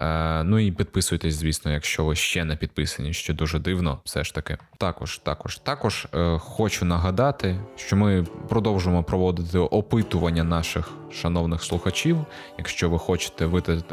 Е, 0.00 0.42
ну 0.42 0.58
і 0.58 0.72
підписуйтесь, 0.72 1.34
звісно, 1.34 1.72
якщо 1.72 2.04
ви 2.04 2.14
ще 2.16 2.44
не 2.44 2.56
підписані, 2.56 3.12
що 3.12 3.34
дуже 3.34 3.58
дивно, 3.58 4.00
все 4.04 4.24
ж 4.24 4.34
таки. 4.34 4.58
Також, 4.78 5.18
також, 5.18 5.58
також 5.58 6.06
е, 6.14 6.38
хочу 6.38 6.84
нагадати, 6.84 7.60
що 7.76 7.96
ми 7.96 8.26
продовжуємо 8.48 9.02
проводити 9.02 9.58
опитування 9.58 10.44
наших 10.44 10.90
шановних 11.14 11.62
слухачів. 11.62 12.18
Якщо 12.58 12.90
ви 12.90 12.98
хочете 12.98 13.46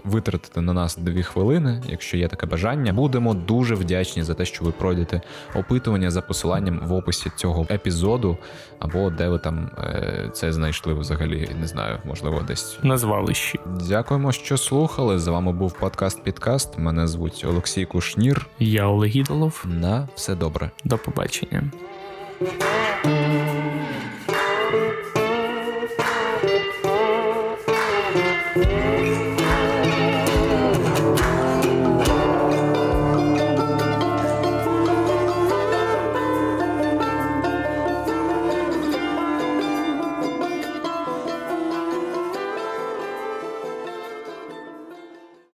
витратити, 0.04 0.62
на 0.62 0.74
нас 0.74 0.98
дві 0.98 1.24
хвилини, 1.24 1.84
якщо 1.88 2.18
є 2.18 2.28
таке 2.28 2.46
бажання, 2.46 2.94
будемо 2.94 3.34
дуже 3.34 3.76
вдячні 3.76 4.24
за 4.24 4.34
те, 4.34 4.46
що 4.46 4.66
ви 4.66 4.72
пройдете 4.72 5.22
опитування 5.56 6.12
за 6.12 6.22
посиланням 6.22 6.80
в 6.84 6.94
описі 6.94 7.32
цього 7.36 7.68
епізоду, 7.72 8.38
або 8.80 9.10
де 9.10 9.30
ви 9.30 9.40
там 9.40 9.72
е, 9.78 10.30
це 10.34 10.54
знайшли 10.54 10.94
взагалі, 10.94 11.50
не 11.60 11.68
знаю, 11.68 11.98
можливо, 12.06 12.42
десь 12.48 12.80
На 12.84 12.98
звалищі. 12.98 13.60
Дякуємо, 13.90 14.32
що 14.32 14.58
слухали. 14.58 15.20
З 15.20 15.28
вами 15.28 15.52
був 15.52 15.74
подкаст 15.80 16.24
Підкаст. 16.24 16.78
Мене 16.78 17.08
звуть 17.08 17.46
Олексій 17.50 17.86
Кушнір. 17.86 18.48
Я 18.60 18.86
Олег 18.86 19.18
Ідолов. 19.18 19.66
На 19.66 20.08
все 20.16 20.36
добре. 20.36 20.72
До 20.84 20.98
побачення. 20.98 21.72